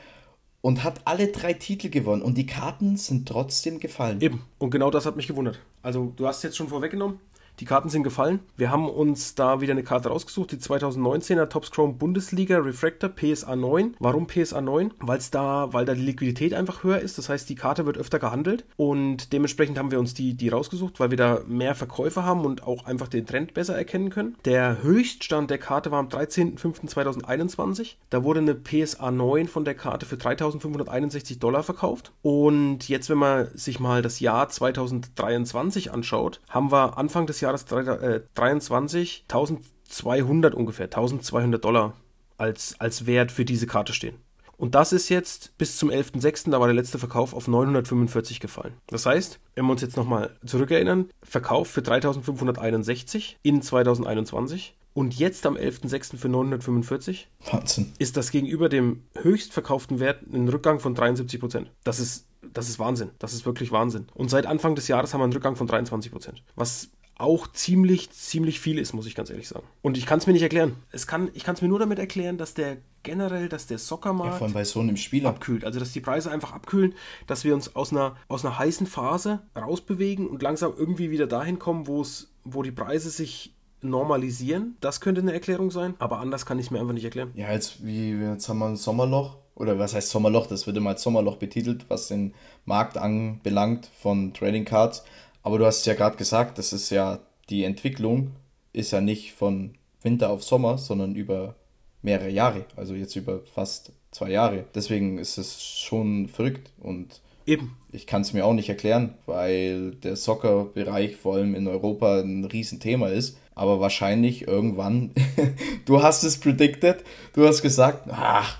und 0.60 0.84
hat 0.84 1.00
alle 1.04 1.28
drei 1.28 1.52
Titel 1.52 1.90
gewonnen. 1.90 2.22
Und 2.22 2.36
die 2.36 2.46
Karten 2.46 2.96
sind 2.96 3.28
trotzdem 3.28 3.80
gefallen. 3.80 4.20
Eben. 4.20 4.42
Und 4.58 4.70
genau 4.70 4.90
das 4.90 5.06
hat 5.06 5.16
mich 5.16 5.28
gewundert. 5.28 5.60
Also, 5.82 6.12
du 6.16 6.26
hast 6.26 6.42
jetzt 6.42 6.56
schon 6.56 6.68
vorweggenommen. 6.68 7.20
Die 7.58 7.64
Karten 7.64 7.88
sind 7.88 8.02
gefallen. 8.02 8.40
Wir 8.56 8.70
haben 8.70 8.86
uns 8.86 9.34
da 9.34 9.62
wieder 9.62 9.72
eine 9.72 9.82
Karte 9.82 10.10
rausgesucht, 10.10 10.52
die 10.52 10.58
2019er 10.58 11.48
Top 11.48 11.70
Chrome 11.70 11.94
Bundesliga 11.94 12.58
Refractor 12.58 13.08
PSA 13.08 13.56
9. 13.56 13.96
Warum 13.98 14.26
PSA 14.26 14.60
9? 14.60 14.92
Weil's 15.00 15.30
da, 15.30 15.72
weil 15.72 15.86
da 15.86 15.94
die 15.94 16.02
Liquidität 16.02 16.52
einfach 16.52 16.84
höher 16.84 16.98
ist. 16.98 17.16
Das 17.16 17.30
heißt, 17.30 17.48
die 17.48 17.54
Karte 17.54 17.86
wird 17.86 17.96
öfter 17.96 18.18
gehandelt 18.18 18.66
und 18.76 19.32
dementsprechend 19.32 19.78
haben 19.78 19.90
wir 19.90 19.98
uns 19.98 20.12
die, 20.12 20.34
die 20.34 20.50
rausgesucht, 20.50 21.00
weil 21.00 21.10
wir 21.10 21.16
da 21.16 21.40
mehr 21.46 21.74
Verkäufe 21.74 22.24
haben 22.24 22.44
und 22.44 22.62
auch 22.62 22.84
einfach 22.84 23.08
den 23.08 23.24
Trend 23.24 23.54
besser 23.54 23.74
erkennen 23.74 24.10
können. 24.10 24.36
Der 24.44 24.82
Höchststand 24.82 25.48
der 25.48 25.58
Karte 25.58 25.90
war 25.90 26.00
am 26.00 26.08
13.05.2021. 26.08 27.94
Da 28.10 28.22
wurde 28.22 28.40
eine 28.40 28.54
PSA 28.54 29.10
9 29.10 29.48
von 29.48 29.64
der 29.64 29.74
Karte 29.74 30.04
für 30.04 30.16
3.561 30.16 31.38
Dollar 31.38 31.62
verkauft. 31.62 32.12
Und 32.20 32.86
jetzt, 32.90 33.08
wenn 33.08 33.18
man 33.18 33.48
sich 33.54 33.80
mal 33.80 34.02
das 34.02 34.20
Jahr 34.20 34.50
2023 34.50 35.90
anschaut, 35.90 36.42
haben 36.50 36.70
wir 36.70 36.98
Anfang 36.98 37.26
des 37.26 37.40
Jahres 37.40 37.45
Jahres 37.46 37.64
23 37.64 39.24
1200 39.28 40.54
ungefähr, 40.54 40.86
1200 40.86 41.64
Dollar 41.64 41.94
als, 42.36 42.76
als 42.78 43.06
Wert 43.06 43.32
für 43.32 43.44
diese 43.44 43.66
Karte 43.66 43.92
stehen. 43.92 44.16
Und 44.58 44.74
das 44.74 44.92
ist 44.92 45.10
jetzt 45.10 45.56
bis 45.58 45.76
zum 45.76 45.90
11.06., 45.90 46.50
da 46.50 46.60
war 46.60 46.66
der 46.66 46.74
letzte 46.74 46.98
Verkauf 46.98 47.34
auf 47.34 47.46
945 47.46 48.40
gefallen. 48.40 48.72
Das 48.86 49.04
heißt, 49.04 49.38
wenn 49.54 49.66
wir 49.66 49.72
uns 49.72 49.82
jetzt 49.82 49.98
nochmal 49.98 50.34
zurückerinnern, 50.46 51.10
Verkauf 51.22 51.68
für 51.68 51.82
3561 51.82 53.38
in 53.42 53.60
2021, 53.60 54.74
und 54.96 55.18
jetzt 55.18 55.44
am 55.44 55.56
11.06. 55.56 56.16
für 56.16 56.30
945. 56.30 57.28
Wahnsinn. 57.50 57.92
Ist 57.98 58.16
das 58.16 58.30
gegenüber 58.30 58.70
dem 58.70 59.02
höchstverkauften 59.14 60.00
Wert 60.00 60.22
ein 60.32 60.48
Rückgang 60.48 60.80
von 60.80 60.94
73 60.94 61.38
Prozent. 61.38 61.70
Das 61.84 62.00
ist, 62.00 62.26
das 62.40 62.70
ist 62.70 62.78
Wahnsinn. 62.78 63.10
Das 63.18 63.34
ist 63.34 63.44
wirklich 63.44 63.72
Wahnsinn. 63.72 64.06
Und 64.14 64.30
seit 64.30 64.46
Anfang 64.46 64.74
des 64.74 64.88
Jahres 64.88 65.12
haben 65.12 65.20
wir 65.20 65.24
einen 65.24 65.34
Rückgang 65.34 65.54
von 65.54 65.66
23 65.66 66.10
Prozent. 66.10 66.42
Was 66.54 66.88
auch 67.18 67.46
ziemlich, 67.46 68.10
ziemlich 68.10 68.60
viel 68.60 68.78
ist, 68.78 68.92
muss 68.92 69.06
ich 69.06 69.14
ganz 69.14 69.30
ehrlich 69.30 69.48
sagen. 69.48 69.66
Und 69.82 69.96
ich 69.96 70.04
kann 70.04 70.18
es 70.18 70.26
mir 70.26 70.34
nicht 70.34 70.42
erklären. 70.42 70.76
Es 70.90 71.06
kann, 71.06 71.30
ich 71.32 71.44
kann 71.44 71.54
es 71.54 71.62
mir 71.62 71.68
nur 71.68 71.78
damit 71.78 71.98
erklären, 71.98 72.36
dass 72.36 72.52
der 72.54 72.76
generell, 73.02 73.48
dass 73.48 73.66
der 73.66 73.78
Soccermarkt 73.78 74.32
ja, 74.32 74.38
vor 74.38 74.46
allem 74.46 74.54
bei 74.54 74.64
so 74.64 74.80
einem 74.80 74.96
Spieler 74.96 75.30
abkühlt. 75.30 75.64
Also 75.64 75.80
dass 75.80 75.92
die 75.92 76.00
Preise 76.00 76.30
einfach 76.30 76.52
abkühlen, 76.52 76.94
dass 77.26 77.44
wir 77.44 77.54
uns 77.54 77.74
aus 77.74 77.92
einer, 77.92 78.16
aus 78.28 78.44
einer 78.44 78.58
heißen 78.58 78.86
Phase 78.86 79.40
rausbewegen 79.56 80.26
und 80.26 80.42
langsam 80.42 80.74
irgendwie 80.76 81.10
wieder 81.10 81.26
dahin 81.26 81.58
kommen, 81.58 81.86
wo 81.86 82.02
es, 82.02 82.32
wo 82.44 82.62
die 82.62 82.72
Preise 82.72 83.08
sich 83.08 83.54
normalisieren. 83.80 84.76
Das 84.80 85.00
könnte 85.00 85.20
eine 85.20 85.32
Erklärung 85.32 85.70
sein, 85.70 85.94
aber 85.98 86.18
anders 86.18 86.44
kann 86.44 86.58
ich 86.58 86.66
es 86.66 86.70
mir 86.70 86.80
einfach 86.80 86.94
nicht 86.94 87.04
erklären. 87.04 87.30
Ja, 87.34 87.52
jetzt, 87.52 87.84
wie, 87.84 88.12
jetzt 88.12 88.48
haben 88.48 88.58
wir 88.58 88.66
ein 88.66 88.76
Sommerloch. 88.76 89.36
Oder 89.54 89.78
was 89.78 89.94
heißt 89.94 90.10
Sommerloch? 90.10 90.48
Das 90.48 90.66
wird 90.66 90.76
immer 90.76 90.90
als 90.90 91.02
Sommerloch 91.02 91.36
betitelt, 91.36 91.86
was 91.88 92.08
den 92.08 92.34
Markt 92.66 92.98
anbelangt 92.98 93.88
von 94.00 94.34
Trading 94.34 94.66
Cards. 94.66 95.02
Aber 95.46 95.58
du 95.58 95.64
hast 95.64 95.86
ja 95.86 95.94
gerade 95.94 96.16
gesagt, 96.16 96.58
das 96.58 96.72
ist 96.72 96.90
ja 96.90 97.20
die 97.50 97.62
Entwicklung 97.62 98.32
ist 98.72 98.90
ja 98.90 99.00
nicht 99.00 99.32
von 99.32 99.74
Winter 100.02 100.30
auf 100.30 100.42
Sommer, 100.42 100.76
sondern 100.76 101.14
über 101.14 101.54
mehrere 102.02 102.30
Jahre, 102.30 102.64
also 102.74 102.94
jetzt 102.94 103.14
über 103.14 103.42
fast 103.54 103.92
zwei 104.10 104.30
Jahre. 104.30 104.64
Deswegen 104.74 105.18
ist 105.18 105.38
es 105.38 105.62
schon 105.62 106.26
verrückt 106.26 106.72
und 106.80 107.20
Eben. 107.46 107.76
Ich 107.92 108.08
kann 108.08 108.22
es 108.22 108.32
mir 108.32 108.44
auch 108.44 108.54
nicht 108.54 108.68
erklären, 108.68 109.14
weil 109.26 109.92
der 109.92 110.16
Soccer-Bereich 110.16 111.14
vor 111.14 111.36
allem 111.36 111.54
in 111.54 111.68
Europa 111.68 112.22
ein 112.22 112.44
Riesenthema 112.44 113.06
ist. 113.06 113.38
Aber 113.54 113.78
wahrscheinlich 113.78 114.48
irgendwann, 114.48 115.12
du 115.84 116.02
hast 116.02 116.24
es 116.24 116.40
predicted, 116.40 117.04
du 117.34 117.46
hast 117.46 117.62
gesagt, 117.62 118.08
ach, 118.10 118.58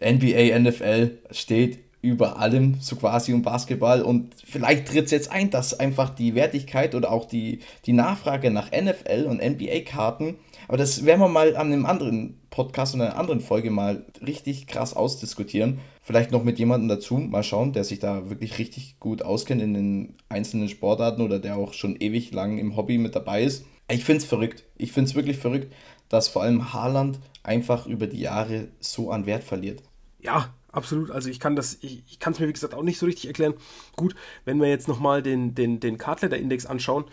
NBA, 0.00 0.58
NFL 0.58 1.18
steht 1.30 1.78
über 2.02 2.38
allem 2.38 2.76
so 2.80 2.96
quasi 2.96 3.32
um 3.32 3.42
Basketball 3.42 4.02
und 4.02 4.34
vielleicht 4.44 4.88
tritt 4.88 5.06
es 5.06 5.10
jetzt 5.10 5.30
ein, 5.30 5.50
dass 5.50 5.78
einfach 5.78 6.10
die 6.10 6.34
Wertigkeit 6.34 6.94
oder 6.94 7.12
auch 7.12 7.26
die, 7.26 7.60
die 7.86 7.92
Nachfrage 7.92 8.50
nach 8.50 8.70
NFL 8.70 9.26
und 9.28 9.42
NBA-Karten, 9.42 10.36
aber 10.68 10.78
das 10.78 11.04
werden 11.04 11.20
wir 11.20 11.28
mal 11.28 11.56
an 11.56 11.72
einem 11.72 11.84
anderen 11.84 12.40
Podcast 12.50 12.94
und 12.94 13.00
einer 13.00 13.16
anderen 13.16 13.40
Folge 13.40 13.70
mal 13.70 14.04
richtig 14.24 14.66
krass 14.66 14.94
ausdiskutieren. 14.94 15.80
Vielleicht 16.02 16.30
noch 16.30 16.44
mit 16.44 16.58
jemandem 16.58 16.88
dazu, 16.88 17.18
mal 17.18 17.42
schauen, 17.42 17.72
der 17.72 17.84
sich 17.84 17.98
da 17.98 18.28
wirklich 18.30 18.58
richtig 18.58 18.98
gut 18.98 19.22
auskennt 19.22 19.62
in 19.62 19.74
den 19.74 20.14
einzelnen 20.28 20.68
Sportarten 20.68 21.22
oder 21.22 21.38
der 21.38 21.56
auch 21.56 21.72
schon 21.72 21.96
ewig 21.96 22.32
lang 22.32 22.58
im 22.58 22.76
Hobby 22.76 22.98
mit 22.98 23.14
dabei 23.14 23.42
ist. 23.42 23.64
Ich 23.88 24.04
finde 24.04 24.18
es 24.18 24.24
verrückt. 24.24 24.64
Ich 24.76 24.92
finde 24.92 25.10
es 25.10 25.16
wirklich 25.16 25.38
verrückt, 25.38 25.72
dass 26.08 26.28
vor 26.28 26.42
allem 26.42 26.72
Haaland 26.72 27.18
einfach 27.42 27.86
über 27.86 28.06
die 28.06 28.20
Jahre 28.20 28.68
so 28.80 29.10
an 29.10 29.26
Wert 29.26 29.44
verliert. 29.44 29.82
Ja, 30.20 30.52
Absolut, 30.72 31.10
also 31.10 31.28
ich 31.28 31.40
kann 31.40 31.56
das, 31.56 31.78
ich, 31.80 32.04
ich 32.08 32.18
kann 32.18 32.32
es 32.32 32.38
mir 32.38 32.48
wie 32.48 32.52
gesagt 32.52 32.74
auch 32.74 32.82
nicht 32.82 32.98
so 32.98 33.06
richtig 33.06 33.26
erklären. 33.26 33.54
Gut, 33.96 34.14
wenn 34.44 34.60
wir 34.60 34.68
jetzt 34.68 34.88
nochmal 34.88 35.22
den, 35.22 35.54
den, 35.54 35.80
den 35.80 35.96
Cardletter-Index 35.98 36.66
anschauen 36.66 37.04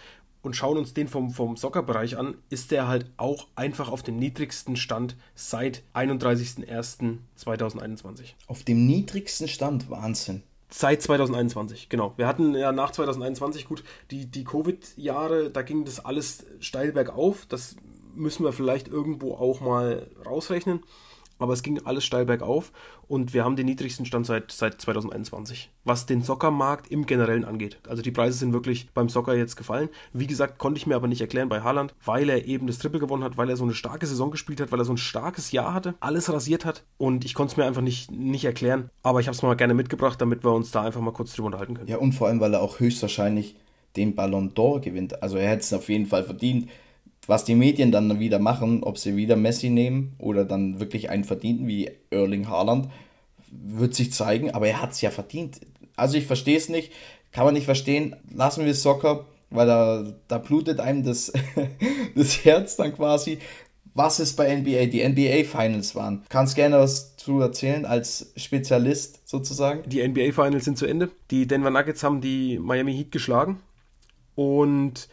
und 0.44 0.56
schauen 0.56 0.78
uns 0.78 0.94
den 0.94 1.08
vom, 1.08 1.32
vom 1.32 1.58
Soccer-Bereich 1.58 2.18
an, 2.18 2.38
ist 2.50 2.70
der 2.72 2.88
halt 2.88 3.10
auch 3.18 3.48
einfach 3.56 3.90
auf 3.90 4.04
dem 4.04 4.18
niedrigsten 4.18 4.76
Stand 4.76 5.16
seit 5.34 5.82
31.01.2021. 5.96 8.34
Auf 8.48 8.64
dem 8.64 8.86
niedrigsten 8.86 9.48
Stand, 9.48 9.90
Wahnsinn. 9.90 10.44
Seit 10.70 11.02
2021, 11.02 11.90
genau. 11.90 12.14
Wir 12.18 12.28
hatten 12.28 12.54
ja 12.54 12.74
nach 12.74 12.92
2021, 12.92 13.68
gut, 13.68 13.84
die, 14.12 14.28
die 14.28 14.44
Covid-Jahre, 14.44 15.50
da 15.50 15.62
ging 15.62 15.86
das 15.86 16.04
alles 16.04 16.46
steil 16.60 16.92
bergauf. 16.92 17.46
Das 17.48 17.78
müssen 18.14 18.44
wir 18.44 18.52
vielleicht 18.52 18.90
irgendwo 18.90 19.36
auch 19.36 19.62
mal 19.62 20.12
rausrechnen 20.26 20.84
aber 21.40 21.54
es 21.54 21.64
ging 21.64 21.80
alles 21.86 22.06
steil 22.06 22.26
bergauf 22.26 22.72
und 23.08 23.34
wir 23.34 23.44
haben 23.44 23.56
den 23.56 23.66
niedrigsten 23.66 24.06
Stand 24.06 24.26
seit, 24.26 24.52
seit 24.52 24.82
2021, 24.82 25.72
was 25.84 26.06
den 26.06 26.22
Soccermarkt 26.22 26.92
im 26.92 27.06
Generellen 27.06 27.46
angeht. 27.46 27.80
Also 27.88 28.02
die 28.02 28.12
Preise 28.12 28.38
sind 28.38 28.54
wirklich 28.54 28.90
beim 28.94 29.10
Soccer 29.10 29.36
jetzt 29.36 29.56
gefallen. 29.56 29.90
Wie 30.14 30.28
gesagt, 30.28 30.58
konnte 30.58 30.78
ich 30.78 30.88
mir 30.88 30.96
aber 30.96 31.08
nicht 31.08 31.22
erklären 31.22 31.50
bei 31.50 31.62
Haaland, 31.62 31.94
weil 32.04 32.30
er 32.30 32.46
eben 32.46 32.68
das 32.68 32.80
Triple 32.80 33.00
gewonnen 33.00 33.24
hat, 33.24 33.38
weil 33.38 33.50
er 33.50 33.58
so 33.58 33.64
eine 33.64 33.74
starke 33.74 34.06
Saison 34.06 34.32
gespielt 34.32 34.62
hat, 34.62 34.72
weil 34.72 34.80
er 34.80 34.86
so 34.86 34.94
ein 34.94 34.98
starkes 34.98 35.52
Jahr 35.52 35.74
hatte, 35.74 35.96
alles 36.00 36.32
rasiert 36.32 36.66
hat 36.66 36.84
und 36.98 37.26
ich 37.26 37.34
konnte 37.34 37.52
es 37.52 37.58
mir 37.58 37.66
einfach 37.66 37.82
nicht, 37.82 38.12
nicht 38.12 38.46
erklären. 38.46 38.90
Aber 39.04 39.20
ich 39.20 39.28
habe 39.28 39.36
es 39.36 39.42
mal 39.42 39.56
gerne 39.56 39.74
mitgebracht, 39.74 40.20
damit 40.22 40.44
wir 40.44 40.54
uns 40.54 40.72
da 40.72 40.84
einfach 40.84 41.02
mal 41.02 41.12
kurz 41.12 41.34
drüber 41.34 41.48
unterhalten 41.48 41.76
können. 41.76 41.88
Ja, 41.88 41.98
und 41.98 42.14
vor 42.14 42.28
allem, 42.28 42.40
weil 42.40 42.54
er 42.54 42.62
auch 42.62 42.80
höchstwahrscheinlich 42.80 43.56
den 43.96 44.16
Ballon 44.16 44.54
d'Or 44.54 44.80
gewinnt. 44.80 45.22
Also 45.22 45.38
er 45.38 45.50
hätte 45.50 45.62
es 45.62 45.74
auf 45.74 45.90
jeden 45.90 46.06
Fall 46.06 46.24
verdient 46.24 46.70
was 47.28 47.44
die 47.44 47.56
Medien 47.56 47.92
dann 47.92 48.20
wieder 48.20 48.40
machen, 48.40 48.84
ob 48.84 48.98
sie 48.98 49.16
wieder 49.16 49.36
Messi 49.36 49.70
nehmen 49.70 50.16
oder 50.18 50.46
dann 50.46 50.80
wirklich 50.80 51.10
einen 51.10 51.26
verdienten 51.26 51.68
wie 51.68 51.92
Erling 52.10 52.48
Haaland, 52.48 52.90
wird 53.52 53.94
sich 53.94 54.14
zeigen, 54.14 54.52
aber 54.52 54.68
er 54.68 54.82
hat 54.82 54.94
es 54.94 55.02
ja 55.02 55.12
verdient. 55.12 55.60
Also 55.96 56.18
ich 56.18 56.26
verstehe 56.26 56.58
es 56.58 56.70
nicht, 56.70 56.92
kann 57.32 57.46
man 57.46 57.54
nicht 57.54 57.66
verstehen. 57.66 58.16
Lassen 58.34 58.66
wir 58.66 58.74
Soccer, 58.74 59.26
weil 59.50 59.68
da, 59.68 60.14
da 60.28 60.38
blutet 60.38 60.80
einem 60.80 61.04
das, 61.04 61.32
das 62.16 62.46
Herz 62.46 62.78
dann 62.78 62.96
quasi. 62.96 63.40
Was 63.94 64.20
ist 64.20 64.36
bei 64.36 64.56
NBA? 64.56 64.86
Die 64.86 65.08
NBA 65.08 65.44
Finals 65.44 65.96
waren. 65.96 66.24
Kannst 66.30 66.56
gerne 66.56 66.78
was 66.78 67.18
zu 67.18 67.42
erzählen 67.42 67.84
als 67.86 68.32
Spezialist 68.36 69.28
sozusagen? 69.28 69.90
Die 69.90 70.08
NBA 70.08 70.34
Finals 70.34 70.66
sind 70.66 70.78
zu 70.78 70.86
Ende. 70.86 71.10
Die 71.32 71.48
Denver 71.48 71.72
Nuggets 71.72 72.04
haben 72.04 72.22
die 72.22 72.60
Miami 72.60 72.94
Heat 72.94 73.12
geschlagen. 73.12 73.60
Und 74.36 75.10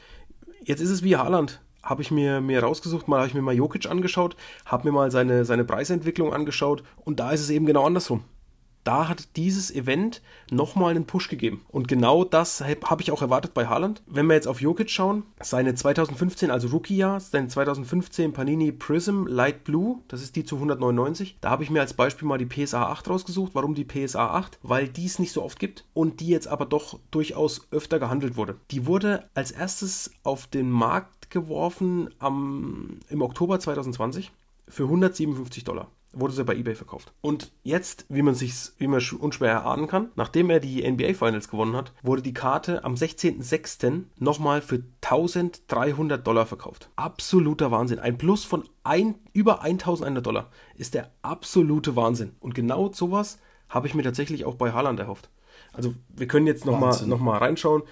jetzt 0.64 0.81
ist 0.81 0.90
es 0.90 1.03
wie 1.03 1.16
Haaland 1.16 1.61
habe 1.85 2.03
ich 2.03 2.11
mir, 2.11 2.40
mir 2.40 2.62
rausgesucht, 2.62 3.09
mal 3.09 3.18
habe 3.18 3.29
ich 3.29 3.35
mir 3.35 3.42
mal 3.42 3.55
Jokic 3.55 3.87
angeschaut, 3.87 4.37
habe 4.64 4.88
mir 4.88 4.92
mal 4.92 5.11
seine, 5.11 5.44
seine 5.44 5.64
Preisentwicklung 5.64 6.33
angeschaut 6.33 6.83
und 6.97 7.20
da 7.20 7.33
ist 7.33 7.40
es 7.40 7.51
eben 7.51 7.66
genau 7.66 7.85
andersrum 7.87 8.25
da 8.85 9.09
hat 9.09 9.37
dieses 9.37 9.75
Event 9.75 10.23
nochmal 10.51 10.90
einen 10.90 11.07
Push 11.07 11.29
gegeben. 11.29 11.62
Und 11.68 11.88
genau 11.88 12.23
das 12.23 12.61
habe 12.61 13.03
ich 13.03 13.11
auch 13.11 13.23
erwartet 13.23 13.55
bei 13.55 13.66
Haaland. 13.66 14.03
Wenn 14.07 14.27
wir 14.27 14.35
jetzt 14.35 14.47
auf 14.47 14.61
Jokic 14.61 14.90
schauen, 14.90 15.25
seine 15.40 15.75
2015, 15.75 16.51
also 16.51 16.68
Rookie-Jahr, 16.68 17.18
sein 17.20 17.49
2015 17.49 18.33
Panini 18.33 18.73
Prism 18.73 19.27
Light 19.27 19.64
Blue, 19.64 20.01
das 20.09 20.23
ist 20.23 20.37
die 20.37 20.44
zu 20.44 20.57
199. 20.57 21.38
Da 21.40 21.51
habe 21.51 21.64
ich 21.64 21.70
mir 21.70 21.81
als 21.81 21.94
Beispiel 21.94 22.29
mal 22.29 22.38
die 22.38 22.47
PSA 22.47 22.87
8 22.88 23.09
rausgesucht. 23.09 23.55
Warum 23.55 23.75
die 23.75 23.85
PSA 23.85 24.35
8? 24.35 24.59
Weil 24.62 24.88
die 24.88 25.07
es 25.07 25.18
nicht 25.18 25.33
so 25.33 25.42
oft 25.42 25.59
gibt 25.59 25.87
und 25.94 26.20
die 26.20 26.29
jetzt 26.29 26.49
aber 26.49 26.66
doch 26.66 27.01
durchaus 27.11 27.66
öfter 27.70 27.99
gehandelt 27.99 28.37
wurde. 28.37 28.57
Die 28.70 28.87
wurde 28.87 29.31
als 29.35 29.51
erstes 29.51 30.12
auf 30.23 30.47
den 30.47 30.70
Markt 30.70 31.13
geworfen 31.31 32.11
am, 32.19 33.01
im 33.09 33.23
Oktober 33.23 33.59
2020 33.61 34.33
für 34.69 34.85
157 34.85 35.65
Dollar 35.65 35.89
wurde 36.17 36.33
sie 36.33 36.45
bei 36.45 36.55
eBay 36.55 36.75
verkauft. 36.75 37.13
Und 37.21 37.53
jetzt, 37.63 38.07
wie 38.09 38.23
man 38.23 38.35
sich 38.35 38.55
wie 38.79 38.87
man 38.87 39.03
unschwer 39.19 39.51
erahnen 39.51 39.87
kann, 39.87 40.11
nachdem 40.17 40.51
er 40.51 40.61
die 40.61 40.89
NBA 40.89 41.15
Finals 41.15 41.49
gewonnen 41.49 41.77
hat, 41.77 41.93
wurde 42.03 42.23
die 42.23 42.35
Karte 42.35 42.85
am 42.85 42.95
16.06. 42.95 44.05
nochmal 44.19 44.63
für 44.63 44.83
1300 45.03 46.27
Dollar 46.27 46.47
verkauft. 46.47 46.89
Absoluter 46.97 47.71
Wahnsinn. 47.71 47.99
Ein 47.99 48.19
Plus 48.19 48.45
von 48.45 48.65
ein, 48.83 49.17
über 49.33 49.63
1100 49.63 50.25
Dollar 50.25 50.51
ist 50.77 50.95
der 50.95 51.11
absolute 51.23 51.97
Wahnsinn. 51.97 52.33
Und 52.41 52.55
genau 52.55 52.93
sowas 52.93 53.39
habe 53.69 53.87
ich 53.87 53.95
mir 53.95 54.03
tatsächlich 54.03 54.45
auch 54.45 54.55
bei 54.55 54.73
Haaland 54.73 55.01
erhofft. 55.01 55.31
Also 55.73 55.95
wir 56.09 56.29
können 56.29 56.47
jetzt 56.47 56.65
nochmal 56.65 57.05
noch 57.07 57.21
mal 57.21 57.39
reinschauen. 57.39 57.83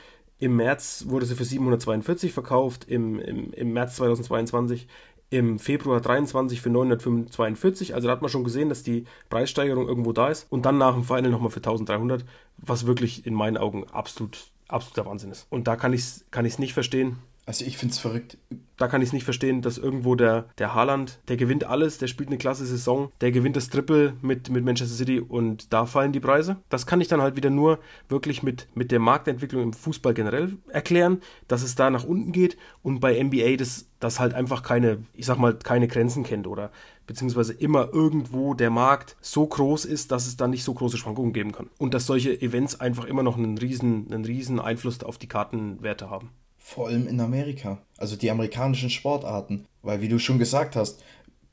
Im 0.43 0.57
März 0.57 1.05
wurde 1.07 1.25
sie 1.25 1.37
für 1.37 1.45
742 1.45 2.33
verkauft, 2.33 2.87
im, 2.89 3.21
im, 3.21 3.53
im 3.53 3.73
März 3.73 3.95
2022 3.95 4.89
im 5.31 5.61
Februar 5.61 6.01
23 6.01 6.61
für 6.61 6.69
942. 6.69 7.95
Also 7.95 8.09
da 8.09 8.13
hat 8.13 8.23
man 8.23 8.29
schon 8.29 8.43
gesehen, 8.43 8.69
dass 8.69 8.83
die 8.83 9.05
Preissteigerung 9.31 9.87
irgendwo 9.87 10.13
da 10.13 10.31
ist. 10.31 10.51
Und 10.51 10.67
dann 10.67 10.79
nach 10.79 10.95
dem 10.95 11.05
Final 11.05 11.31
nochmal 11.31 11.51
für 11.51 11.61
1300, 11.61 12.25
was 12.57 12.89
wirklich 12.89 13.25
in 13.25 13.35
meinen 13.35 13.57
Augen 13.57 13.85
absolut, 13.93 14.51
absoluter 14.67 15.09
Wahnsinn 15.09 15.31
ist. 15.31 15.47
Und 15.49 15.69
da 15.69 15.77
kann 15.77 15.93
ich 15.93 16.01
es 16.01 16.25
kann 16.33 16.45
nicht 16.45 16.75
verstehen. 16.75 17.19
Also 17.45 17.65
ich 17.65 17.77
finde 17.77 17.93
es 17.93 17.99
verrückt 17.99 18.39
da 18.83 18.89
kann 18.89 19.01
ich 19.01 19.11
es 19.11 19.13
nicht 19.13 19.23
verstehen, 19.23 19.63
dass 19.63 19.79
irgendwo 19.79 20.17
der, 20.17 20.49
der 20.59 20.75
Haaland, 20.75 21.21
der 21.29 21.37
gewinnt 21.37 21.63
alles, 21.63 21.99
der 21.99 22.09
spielt 22.09 22.31
eine 22.31 22.39
klasse 22.39 22.67
Saison, 22.67 23.13
der 23.21 23.31
gewinnt 23.31 23.55
das 23.55 23.71
Triple 23.71 24.15
mit, 24.23 24.51
mit 24.51 24.65
Manchester 24.65 24.97
City 24.97 25.21
und 25.21 25.73
da 25.73 25.87
fallen 25.87 26.11
die 26.11 26.19
Preise. 26.19 26.57
Das 26.69 26.85
kann 26.85 27.01
ich 27.01 27.07
dann 27.07 27.23
halt 27.23 27.37
wieder 27.37 27.51
nur 27.51 27.79
wirklich 28.09 28.43
mit, 28.43 28.67
mit 28.75 28.91
der 28.91 28.99
Marktentwicklung 28.99 29.63
im 29.63 29.73
Fußball 29.73 30.15
generell 30.15 30.57
erklären, 30.69 31.21
dass 31.47 31.63
es 31.63 31.77
da 31.77 31.91
nach 31.91 32.03
unten 32.03 32.33
geht 32.33 32.57
und 32.83 32.99
bei 32.99 33.23
NBA 33.23 33.55
das, 33.57 33.87
das 34.01 34.19
halt 34.19 34.35
einfach 34.35 34.65
keine, 34.65 34.99
ich 35.15 35.27
sag 35.27 35.39
mal, 35.39 35.55
keine 35.55 35.87
Grenzen 35.87 36.25
kennt 36.25 36.49
oder 36.49 36.73
beziehungsweise 37.07 37.53
immer 37.53 37.93
irgendwo 37.93 38.55
der 38.55 38.71
Markt 38.71 39.17
so 39.21 39.47
groß 39.47 39.85
ist, 39.85 40.11
dass 40.11 40.27
es 40.27 40.37
da 40.37 40.49
nicht 40.49 40.65
so 40.65 40.75
große 40.75 40.97
Schwankungen 40.97 41.33
geben 41.33 41.53
kann. 41.53 41.71
Und 41.79 41.95
dass 41.95 42.07
solche 42.07 42.41
Events 42.43 42.81
einfach 42.81 43.05
immer 43.05 43.23
noch 43.23 43.37
einen 43.37 43.59
riesen, 43.59 44.07
einen 44.11 44.25
riesen 44.25 44.59
Einfluss 44.59 45.05
auf 45.05 45.19
die 45.19 45.29
Kartenwerte 45.29 46.11
haben. 46.11 46.31
Vor 46.63 46.89
allem 46.89 47.07
in 47.07 47.21
Amerika. 47.21 47.79
Also 47.99 48.17
die 48.17 48.31
amerikanischen 48.31 48.91
Sportarten. 48.91 49.67
Weil, 49.83 50.01
wie 50.01 50.09
du 50.09 50.19
schon 50.19 50.39
gesagt 50.39 50.77
hast, 50.77 51.03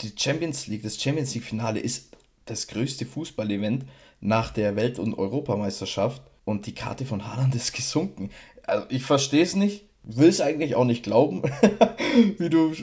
die 0.01 0.13
Champions 0.15 0.67
League, 0.67 0.83
das 0.83 1.01
Champions 1.01 1.33
League-Finale 1.33 1.79
ist 1.79 2.15
das 2.45 2.67
größte 2.67 3.05
Fußballevent 3.05 3.85
nach 4.21 4.51
der 4.51 4.75
Welt- 4.75 4.99
und 4.99 5.15
Europameisterschaft. 5.15 6.21
Und 6.45 6.65
die 6.65 6.75
Karte 6.75 7.05
von 7.05 7.27
Haaland 7.27 7.53
ist 7.55 7.73
gesunken. 7.73 8.29
Also 8.63 8.85
ich 8.89 9.03
verstehe 9.03 9.43
es 9.43 9.55
nicht, 9.55 9.85
will 10.03 10.29
es 10.29 10.41
eigentlich 10.41 10.75
auch 10.75 10.85
nicht 10.85 11.03
glauben, 11.03 11.43
wie 12.37 12.49
du 12.49 12.73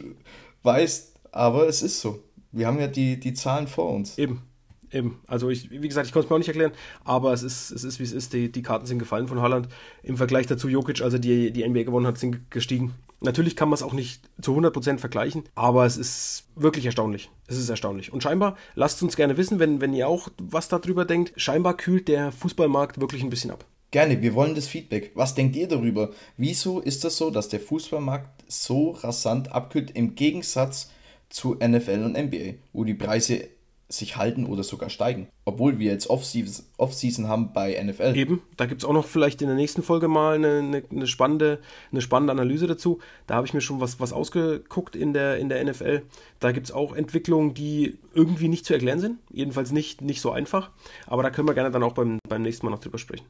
weißt, 0.63 1.15
aber 1.33 1.69
es 1.69 1.83
ist 1.83 2.01
so. 2.01 2.23
Wir 2.53 2.67
haben 2.67 2.81
ja 2.81 2.87
die, 2.87 3.19
die 3.19 3.35
Zahlen 3.35 3.69
vor 3.69 3.91
uns. 3.91 4.19
Eben. 4.19 4.43
Eben. 4.93 5.21
Also 5.27 5.51
ich, 5.51 5.71
wie 5.71 5.89
gesagt, 5.89 6.07
ich 6.07 6.13
konnte 6.13 6.27
es 6.27 6.31
mir 6.31 6.37
auch 6.37 6.39
nicht 6.39 6.49
erklären, 6.49 6.73
aber 7.05 7.33
es 7.33 7.43
ist, 7.43 7.71
es 7.71 7.85
ist 7.85 7.99
wie 7.99 8.05
es 8.05 8.13
ist. 8.13 8.33
Die, 8.33 8.51
die 8.51 8.63
Karten 8.63 8.87
sind 8.87 8.99
gefallen 8.99 9.29
von 9.29 9.41
Holland. 9.41 9.69
Im 10.03 10.17
Vergleich 10.17 10.47
dazu 10.47 10.69
Jokic, 10.69 11.03
als 11.03 11.15
er 11.15 11.19
die, 11.19 11.51
die 11.51 11.69
NBA 11.69 11.83
gewonnen 11.83 12.07
hat, 12.07 12.19
sind 12.19 12.51
gestiegen. 12.51 12.95
Natürlich 13.21 13.57
kann 13.57 13.69
man 13.69 13.75
es 13.75 13.83
auch 13.83 13.95
nicht 13.95 14.29
zu 14.41 14.57
100% 14.57 14.99
vergleichen, 14.99 15.45
aber 15.55 15.87
es 15.87 15.97
ist 15.97 16.45
wirklich 16.55 16.85
erstaunlich. 16.85 17.31
Es 17.47 17.57
ist 17.57 17.69
erstaunlich. 17.69 18.13
Und 18.13 18.23
scheinbar, 18.23 18.57
lasst 18.75 19.03
uns 19.03 19.17
gerne 19.17 19.37
wissen, 19.37 19.59
wenn, 19.59 19.81
wenn 19.81 19.95
ihr 19.95 20.07
auch 20.07 20.29
was 20.39 20.69
darüber 20.69 21.05
denkt, 21.05 21.33
scheinbar 21.37 21.77
kühlt 21.77 22.09
der 22.09 22.31
Fußballmarkt 22.31 23.01
wirklich 23.01 23.23
ein 23.23 23.31
bisschen 23.31 23.51
ab. 23.51 23.65
Gerne, 23.91 24.21
wir 24.21 24.35
wollen 24.35 24.55
das 24.55 24.69
Feedback. 24.69 25.13
Was 25.15 25.35
denkt 25.35 25.57
ihr 25.57 25.69
darüber? 25.69 26.11
Wieso 26.37 26.81
ist 26.81 27.05
das 27.05 27.17
so, 27.17 27.31
dass 27.31 27.49
der 27.49 27.61
Fußballmarkt 27.61 28.45
so 28.49 28.91
rasant 28.91 29.53
abkühlt 29.53 29.93
im 29.93 30.15
Gegensatz 30.15 30.91
zu 31.31 31.55
NFL 31.55 32.03
und 32.05 32.19
NBA, 32.19 32.59
wo 32.73 32.85
die 32.85 32.95
Preise 32.95 33.49
sich 33.89 34.17
halten 34.17 34.47
oder 34.47 34.65
sogar 34.65 34.91
steigen. 34.91 35.29
Obwohl 35.45 35.79
wir 35.79 35.93
jetzt 35.93 36.11
Off-Season 36.11 37.29
haben 37.29 37.53
bei 37.53 37.81
NFL. 37.83 38.17
Eben, 38.17 38.43
da 38.57 38.67
gibt 38.67 38.83
es 38.83 38.85
auch 38.85 38.93
noch 38.93 39.07
vielleicht 39.07 39.43
in 39.43 39.49
der 39.49 39.57
nächsten 39.57 39.83
Folge 39.83 40.09
mal 40.09 40.35
eine, 40.35 40.59
eine, 40.59 40.83
eine, 40.91 41.07
spannende, 41.07 41.61
eine 41.93 42.01
spannende 42.01 42.33
Analyse 42.33 42.67
dazu. 42.67 42.99
Da 43.27 43.37
habe 43.37 43.47
ich 43.47 43.55
mir 43.55 43.61
schon 43.61 43.81
was, 43.81 44.01
was 44.01 44.13
ausgeguckt 44.13 44.97
in 44.97 45.13
der, 45.13 45.39
in 45.39 45.49
der 45.49 45.65
NFL. 45.65 46.03
Da 46.41 46.51
gibt 46.53 46.67
es 46.67 46.73
auch 46.73 46.95
Entwicklungen, 46.95 47.55
die 47.55 47.99
irgendwie 48.13 48.49
nicht 48.49 48.67
zu 48.67 48.73
erklären 48.73 48.99
sind. 48.99 49.19
Jedenfalls 49.31 49.71
nicht, 49.71 50.01
nicht 50.01 50.21
so 50.21 50.33
einfach. 50.33 50.71
Aber 51.07 51.23
da 51.23 51.31
können 51.31 51.47
wir 51.47 51.55
gerne 51.55 51.71
dann 51.71 51.85
auch 51.85 51.95
beim, 51.95 52.19
beim 52.29 52.43
nächsten 52.43 52.67
Mal 52.67 52.73
noch 52.73 52.81
drüber 52.81 52.99
sprechen. 52.99 53.27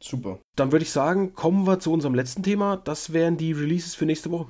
Super. 0.00 0.38
Dann 0.54 0.70
würde 0.70 0.84
ich 0.84 0.92
sagen, 0.92 1.34
kommen 1.34 1.66
wir 1.66 1.80
zu 1.80 1.92
unserem 1.92 2.14
letzten 2.14 2.44
Thema. 2.44 2.76
Das 2.76 3.12
wären 3.12 3.36
die 3.36 3.50
Releases 3.50 3.96
für 3.96 4.06
nächste 4.06 4.30
Woche. 4.30 4.46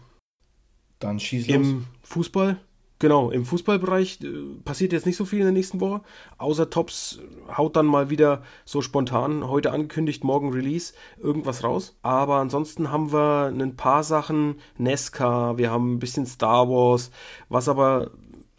Dann 0.98 1.18
schieß 1.18 1.46
los. 1.48 1.56
Im 1.56 1.86
Fußball 2.02 2.60
Genau, 3.00 3.30
im 3.30 3.44
Fußballbereich 3.44 4.20
äh, 4.22 4.60
passiert 4.64 4.92
jetzt 4.92 5.06
nicht 5.06 5.16
so 5.16 5.24
viel 5.24 5.38
in 5.38 5.44
der 5.44 5.52
nächsten 5.52 5.80
Woche, 5.80 6.00
außer 6.36 6.68
Tops 6.68 7.20
haut 7.56 7.76
dann 7.76 7.86
mal 7.86 8.10
wieder 8.10 8.42
so 8.64 8.82
spontan, 8.82 9.46
heute 9.46 9.70
angekündigt, 9.70 10.24
morgen 10.24 10.52
Release, 10.52 10.94
irgendwas 11.16 11.62
raus. 11.62 11.96
Aber 12.02 12.36
ansonsten 12.36 12.90
haben 12.90 13.12
wir 13.12 13.46
ein 13.46 13.76
paar 13.76 14.02
Sachen, 14.02 14.56
Nesca, 14.78 15.56
wir 15.58 15.70
haben 15.70 15.94
ein 15.94 15.98
bisschen 16.00 16.26
Star 16.26 16.68
Wars. 16.68 17.12
Was 17.48 17.68
aber 17.68 18.10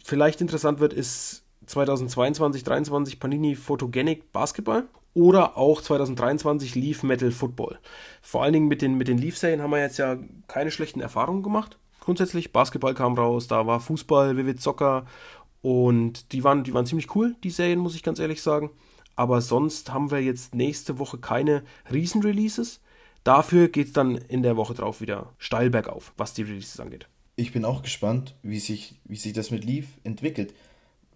vielleicht 0.02 0.40
interessant 0.40 0.80
wird, 0.80 0.94
ist 0.94 1.44
2022, 1.66 2.64
2023 2.64 3.20
Panini 3.20 3.56
Photogenic 3.56 4.32
Basketball 4.32 4.88
oder 5.12 5.58
auch 5.58 5.82
2023 5.82 6.74
Leaf 6.76 7.02
Metal 7.02 7.30
Football. 7.30 7.78
Vor 8.22 8.42
allen 8.42 8.54
Dingen 8.54 8.68
mit 8.68 8.80
den, 8.80 8.96
mit 8.96 9.08
den 9.08 9.18
Leaf-Serien 9.18 9.60
haben 9.60 9.70
wir 9.70 9.80
jetzt 9.80 9.98
ja 9.98 10.16
keine 10.46 10.70
schlechten 10.70 11.00
Erfahrungen 11.00 11.42
gemacht 11.42 11.79
grundsätzlich. 12.00 12.52
Basketball 12.52 12.94
kam 12.94 13.14
raus, 13.14 13.46
da 13.46 13.66
war 13.66 13.80
Fußball, 13.80 14.36
Vivid 14.36 14.60
Soccer 14.60 15.06
und 15.62 16.32
die 16.32 16.42
waren, 16.44 16.64
die 16.64 16.74
waren 16.74 16.86
ziemlich 16.86 17.14
cool, 17.14 17.36
die 17.44 17.50
Serien, 17.50 17.78
muss 17.78 17.94
ich 17.94 18.02
ganz 18.02 18.18
ehrlich 18.18 18.42
sagen. 18.42 18.70
Aber 19.16 19.40
sonst 19.40 19.92
haben 19.92 20.10
wir 20.10 20.22
jetzt 20.22 20.54
nächste 20.54 20.98
Woche 20.98 21.18
keine 21.18 21.62
Riesen-Releases. 21.92 22.80
Dafür 23.22 23.68
geht 23.68 23.88
es 23.88 23.92
dann 23.92 24.16
in 24.16 24.42
der 24.42 24.56
Woche 24.56 24.72
drauf 24.72 25.00
wieder 25.00 25.34
steil 25.36 25.68
bergauf, 25.68 26.14
was 26.16 26.32
die 26.32 26.42
Releases 26.42 26.80
angeht. 26.80 27.06
Ich 27.36 27.52
bin 27.52 27.64
auch 27.64 27.82
gespannt, 27.82 28.34
wie 28.42 28.60
sich, 28.60 28.94
wie 29.04 29.16
sich 29.16 29.32
das 29.32 29.50
mit 29.50 29.64
Leaf 29.64 29.86
entwickelt. 30.04 30.54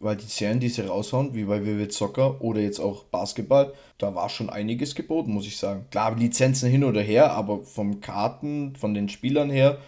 Weil 0.00 0.16
die 0.16 0.26
Serien, 0.26 0.60
die 0.60 0.68
sie 0.68 0.86
raushauen, 0.86 1.34
wie 1.34 1.44
bei 1.44 1.64
Vivid 1.64 1.92
Soccer 1.92 2.42
oder 2.42 2.60
jetzt 2.60 2.80
auch 2.80 3.04
Basketball, 3.04 3.72
da 3.96 4.14
war 4.14 4.28
schon 4.28 4.50
einiges 4.50 4.94
geboten, 4.94 5.32
muss 5.32 5.46
ich 5.46 5.56
sagen. 5.56 5.86
Klar, 5.90 6.14
Lizenzen 6.16 6.68
hin 6.68 6.84
oder 6.84 7.00
her, 7.00 7.32
aber 7.32 7.62
vom 7.62 8.00
Karten, 8.00 8.76
von 8.76 8.92
den 8.92 9.08
Spielern 9.08 9.50
her, 9.50 9.78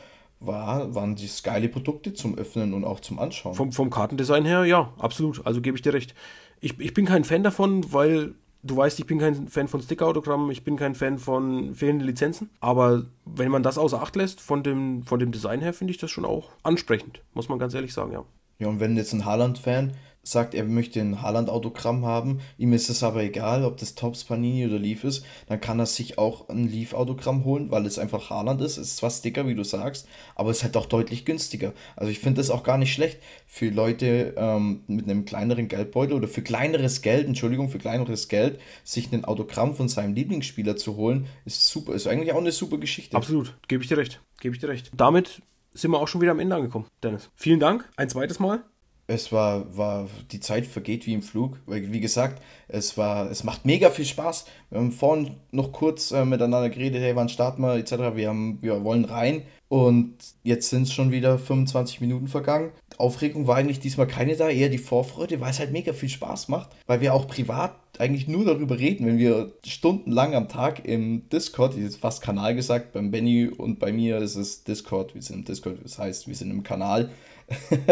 war, 0.47 0.95
waren 0.95 1.17
das 1.17 1.43
geile 1.43 1.69
Produkte 1.69 2.15
zum 2.15 2.37
Öffnen 2.37 2.75
und 2.75 2.85
auch 2.85 3.01
zum 3.01 3.19
Anschauen. 3.19 3.55
Vom, 3.55 3.73
vom 3.73 3.91
Kartendesign 3.91 4.45
her, 4.45 4.65
ja, 4.65 4.93
absolut. 4.99 5.47
Also 5.47 5.61
gebe 5.61 5.77
ich 5.77 5.83
dir 5.83 5.93
recht. 5.93 6.15
Ich, 6.61 6.79
ich 6.81 6.95
bin 6.95 7.05
kein 7.05 7.25
Fan 7.25 7.43
davon, 7.43 7.93
weil 7.93 8.35
du 8.63 8.77
weißt, 8.77 8.99
ich 8.99 9.07
bin 9.07 9.19
kein 9.19 9.49
Fan 9.49 9.69
von 9.69 9.81
Sticker-Autogrammen, 9.81 10.51
ich 10.51 10.65
bin 10.65 10.77
kein 10.77 10.95
Fan 10.95 11.19
von 11.19 11.75
fehlenden 11.75 12.07
Lizenzen. 12.07 12.51
Aber 12.61 13.05
wenn 13.25 13.51
man 13.51 13.63
das 13.63 13.79
außer 13.79 14.01
Acht 14.01 14.17
lässt, 14.17 14.41
von 14.41 14.63
dem, 14.63 15.03
von 15.05 15.19
dem 15.19 15.33
Design 15.33 15.61
her, 15.61 15.73
finde 15.73 15.93
ich 15.93 15.99
das 15.99 16.11
schon 16.11 16.25
auch 16.25 16.51
ansprechend, 16.63 17.23
muss 17.35 17.49
man 17.49 17.59
ganz 17.59 17.75
ehrlich 17.75 17.93
sagen, 17.93 18.13
ja. 18.13 18.25
Ja, 18.59 18.69
und 18.69 18.81
wenn 18.81 18.97
jetzt 18.97 19.13
ein 19.13 19.25
Haaland-Fan 19.25 19.93
sagt, 20.29 20.55
er 20.55 20.65
möchte 20.65 21.01
ein 21.01 21.23
Haaland-Autogramm 21.23 22.05
haben, 22.05 22.41
ihm 22.59 22.73
ist 22.73 22.91
es 22.91 23.03
aber 23.03 23.23
egal, 23.23 23.65
ob 23.65 23.77
das 23.77 23.95
Tops 23.95 24.25
Panini 24.25 24.67
oder 24.67 24.79
Leaf 24.79 25.05
ist, 25.05 25.25
dann 25.47 25.61
kann 25.61 25.79
er 25.79 25.87
sich 25.87 26.19
auch 26.19 26.49
ein 26.49 26.69
Leaf-Autogramm 26.69 27.45
holen, 27.45 27.71
weil 27.71 27.87
es 27.87 27.99
einfach 27.99 28.31
Haaland 28.31 28.61
ist. 28.61 28.77
Es 28.77 28.89
ist 28.89 28.97
zwar 28.97 29.11
Sticker, 29.11 29.47
wie 29.47 29.55
du 29.55 29.63
sagst, 29.63 30.09
aber 30.35 30.51
es 30.51 30.59
ist 30.59 30.63
halt 30.65 30.77
auch 30.77 30.87
deutlich 30.87 31.25
günstiger. 31.25 31.73
Also 31.95 32.11
ich 32.11 32.19
finde 32.19 32.41
das 32.41 32.51
auch 32.51 32.65
gar 32.65 32.79
nicht 32.79 32.93
schlecht 32.93 33.21
für 33.47 33.69
Leute 33.69 34.35
ähm, 34.37 34.83
mit 34.89 35.09
einem 35.09 35.25
kleineren 35.25 35.69
Geldbeutel 35.69 36.17
oder 36.17 36.29
für 36.29 36.43
kleineres 36.43 37.03
Geld, 37.03 37.27
Entschuldigung, 37.27 37.69
für 37.69 37.79
kleineres 37.79 38.29
Geld, 38.29 38.59
sich 38.83 39.13
ein 39.13 39.25
Autogramm 39.25 39.75
von 39.75 39.89
seinem 39.89 40.15
Lieblingsspieler 40.15 40.77
zu 40.77 40.97
holen, 40.97 41.27
ist 41.45 41.69
super, 41.69 41.95
ist 41.95 42.09
eigentlich 42.09 42.33
auch 42.33 42.39
eine 42.39 42.53
super 42.53 42.79
Geschichte. 42.79 43.17
Absolut, 43.17 43.57
gebe 43.69 43.83
ich 43.83 43.89
dir 43.89 43.97
recht, 43.97 44.21
gebe 44.41 44.55
ich 44.55 44.61
dir 44.61 44.69
recht. 44.69 44.91
Damit 44.97 45.43
sind 45.77 45.91
wir 45.91 46.01
auch 46.01 46.09
schon 46.09 46.21
wieder 46.21 46.33
am 46.33 46.41
Ende 46.41 46.57
angekommen, 46.57 46.87
Dennis. 47.03 47.31
Vielen 47.35 47.61
Dank, 47.61 47.89
ein 47.97 48.09
zweites 48.09 48.39
Mal 48.39 48.65
es 49.09 49.31
war, 49.31 49.77
war, 49.77 50.09
die 50.33 50.41
Zeit 50.41 50.67
vergeht 50.67 51.07
wie 51.07 51.15
im 51.15 51.23
Flug. 51.23 51.59
Wie 51.67 52.01
gesagt, 52.01 52.43
es 52.69 52.99
war, 52.99 53.31
es 53.31 53.45
macht 53.45 53.65
mega 53.65 53.91
viel 53.91 54.05
Spaß. 54.05 54.47
Wir 54.71 54.79
haben 54.79 54.91
vorhin 54.91 55.37
noch 55.53 55.73
kurz 55.73 56.11
äh, 56.11 56.25
miteinander 56.25 56.71
geredet, 56.71 57.03
hey, 57.03 57.15
wann 57.15 57.29
starten 57.29 57.63
wir, 57.63 57.77
etc. 57.77 58.15
Wir, 58.15 58.29
haben, 58.29 58.59
wir 58.63 58.83
wollen 58.83 59.05
rein. 59.05 59.43
Und 59.69 60.15
jetzt 60.45 60.71
sind 60.71 60.83
es 60.83 60.93
schon 60.93 61.11
wieder 61.11 61.39
25 61.39 62.01
Minuten 62.01 62.29
vergangen. 62.29 62.71
Aufregung 62.99 63.49
war 63.49 63.57
eigentlich 63.57 63.81
diesmal 63.81 64.07
keine 64.07 64.37
da, 64.37 64.49
eher 64.49 64.69
die 64.69 64.79
Vorfreude, 64.79 65.41
weil 65.41 65.51
es 65.51 65.59
halt 65.59 65.73
mega 65.73 65.93
viel 65.93 66.09
Spaß 66.09 66.49
macht. 66.49 66.71
Weil 66.87 67.01
wir 67.01 67.15
auch 67.15 67.27
privat 67.27 67.75
eigentlich 67.99 68.29
nur 68.29 68.45
darüber 68.45 68.79
reden, 68.79 69.07
wenn 69.07 69.19
wir 69.19 69.53
stundenlang 69.67 70.35
am 70.35 70.49
Tag 70.49 70.85
im 70.87 71.29
Discord, 71.31 71.77
jetzt 71.77 71.97
fast 71.97 72.23
Kanal 72.23 72.55
gesagt, 72.55 72.93
beim 72.93 73.11
Benny 73.11 73.49
und 73.49 73.79
bei 73.81 73.93
mir 73.93 74.19
ist 74.19 74.37
es 74.37 74.63
Discord, 74.63 75.15
wir 75.15 75.23
sind 75.23 75.37
im 75.37 75.45
Discord, 75.45 75.79
das 75.83 75.99
heißt, 75.99 76.29
wir 76.29 76.35
sind 76.35 76.51
im 76.51 76.63
Kanal. 76.63 77.11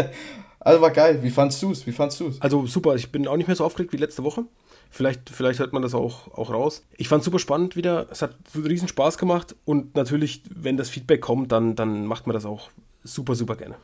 Also 0.64 0.80
war 0.80 0.90
geil. 0.90 1.22
Wie 1.22 1.30
fandst 1.30 1.62
du 1.62 1.72
es? 1.72 1.86
Wie 1.86 1.92
fandst 1.92 2.18
du 2.20 2.28
es? 2.28 2.40
Also 2.40 2.66
super. 2.66 2.94
Ich 2.94 3.12
bin 3.12 3.28
auch 3.28 3.36
nicht 3.36 3.46
mehr 3.46 3.54
so 3.54 3.64
aufgeregt 3.64 3.92
wie 3.92 3.98
letzte 3.98 4.24
Woche. 4.24 4.46
Vielleicht, 4.90 5.30
vielleicht 5.30 5.58
hört 5.58 5.72
man 5.72 5.82
das 5.82 5.94
auch, 5.94 6.28
auch 6.32 6.50
raus. 6.50 6.84
Ich 6.96 7.08
fand 7.08 7.20
es 7.20 7.24
super 7.24 7.38
spannend 7.38 7.76
wieder. 7.76 8.06
Es 8.10 8.22
hat 8.22 8.36
riesen 8.54 8.88
Spaß 8.88 9.18
gemacht. 9.18 9.54
Und 9.64 9.96
natürlich, 9.96 10.42
wenn 10.54 10.76
das 10.76 10.88
Feedback 10.88 11.20
kommt, 11.20 11.52
dann, 11.52 11.76
dann 11.76 12.06
macht 12.06 12.26
man 12.26 12.34
das 12.34 12.44
auch 12.44 12.70
super, 13.02 13.34
super 13.34 13.56
gerne. 13.56 13.76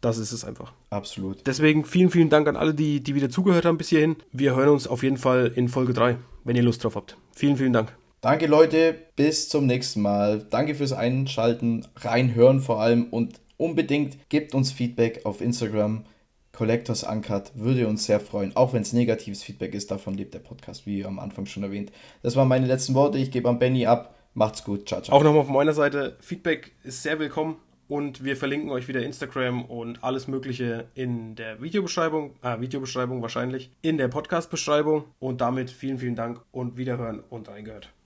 Das 0.00 0.18
ist 0.18 0.32
es 0.32 0.44
einfach. 0.44 0.72
Absolut. 0.90 1.46
Deswegen 1.46 1.84
vielen, 1.84 2.10
vielen 2.10 2.30
Dank 2.30 2.46
an 2.46 2.56
alle, 2.56 2.74
die, 2.74 3.00
die 3.00 3.14
wieder 3.14 3.30
zugehört 3.30 3.64
haben 3.64 3.78
bis 3.78 3.88
hierhin. 3.88 4.16
Wir 4.32 4.54
hören 4.54 4.68
uns 4.68 4.86
auf 4.86 5.02
jeden 5.02 5.16
Fall 5.16 5.52
in 5.54 5.68
Folge 5.68 5.92
3, 5.92 6.16
wenn 6.44 6.56
ihr 6.56 6.62
Lust 6.62 6.84
drauf 6.84 6.94
habt. 6.94 7.16
Vielen, 7.34 7.56
vielen 7.56 7.72
Dank. 7.72 7.96
Danke 8.20 8.46
Leute, 8.46 8.94
bis 9.16 9.48
zum 9.48 9.66
nächsten 9.66 10.02
Mal. 10.02 10.46
Danke 10.50 10.74
fürs 10.74 10.92
Einschalten, 10.92 11.86
reinhören 11.96 12.60
vor 12.60 12.80
allem 12.80 13.04
und 13.10 13.40
Unbedingt 13.58 14.30
gebt 14.30 14.54
uns 14.54 14.72
Feedback 14.72 15.26
auf 15.26 15.40
Instagram. 15.40 16.04
Collectors 16.58 17.04
Uncut 17.04 17.52
würde 17.54 17.86
uns 17.86 18.04
sehr 18.04 18.18
freuen, 18.18 18.56
auch 18.56 18.72
wenn 18.72 18.82
es 18.82 18.92
negatives 18.92 19.44
Feedback 19.44 19.74
ist. 19.74 19.92
Davon 19.92 20.14
lebt 20.14 20.34
der 20.34 20.40
Podcast, 20.40 20.86
wie 20.86 21.04
am 21.04 21.20
Anfang 21.20 21.46
schon 21.46 21.62
erwähnt. 21.62 21.92
Das 22.22 22.34
waren 22.34 22.48
meine 22.48 22.66
letzten 22.66 22.94
Worte. 22.94 23.16
Ich 23.16 23.30
gebe 23.30 23.48
an 23.48 23.60
Benny 23.60 23.86
ab. 23.86 24.16
Macht's 24.34 24.64
gut. 24.64 24.88
Ciao, 24.88 25.00
ciao. 25.00 25.16
Auch 25.16 25.22
nochmal 25.22 25.44
von 25.44 25.54
meiner 25.54 25.72
Seite: 25.72 26.16
Feedback 26.18 26.72
ist 26.82 27.04
sehr 27.04 27.20
willkommen 27.20 27.58
und 27.86 28.24
wir 28.24 28.36
verlinken 28.36 28.70
euch 28.70 28.88
wieder 28.88 29.04
Instagram 29.04 29.66
und 29.66 30.02
alles 30.02 30.26
Mögliche 30.26 30.88
in 30.94 31.36
der 31.36 31.62
Videobeschreibung, 31.62 32.34
ah, 32.42 32.60
Videobeschreibung 32.60 33.22
wahrscheinlich, 33.22 33.70
in 33.80 33.96
der 33.96 34.08
Podcast-Beschreibung. 34.08 35.04
Und 35.20 35.40
damit 35.40 35.70
vielen, 35.70 35.98
vielen 35.98 36.16
Dank 36.16 36.40
und 36.50 36.76
Wiederhören 36.76 37.20
und 37.20 37.48
reingehört. 37.48 37.92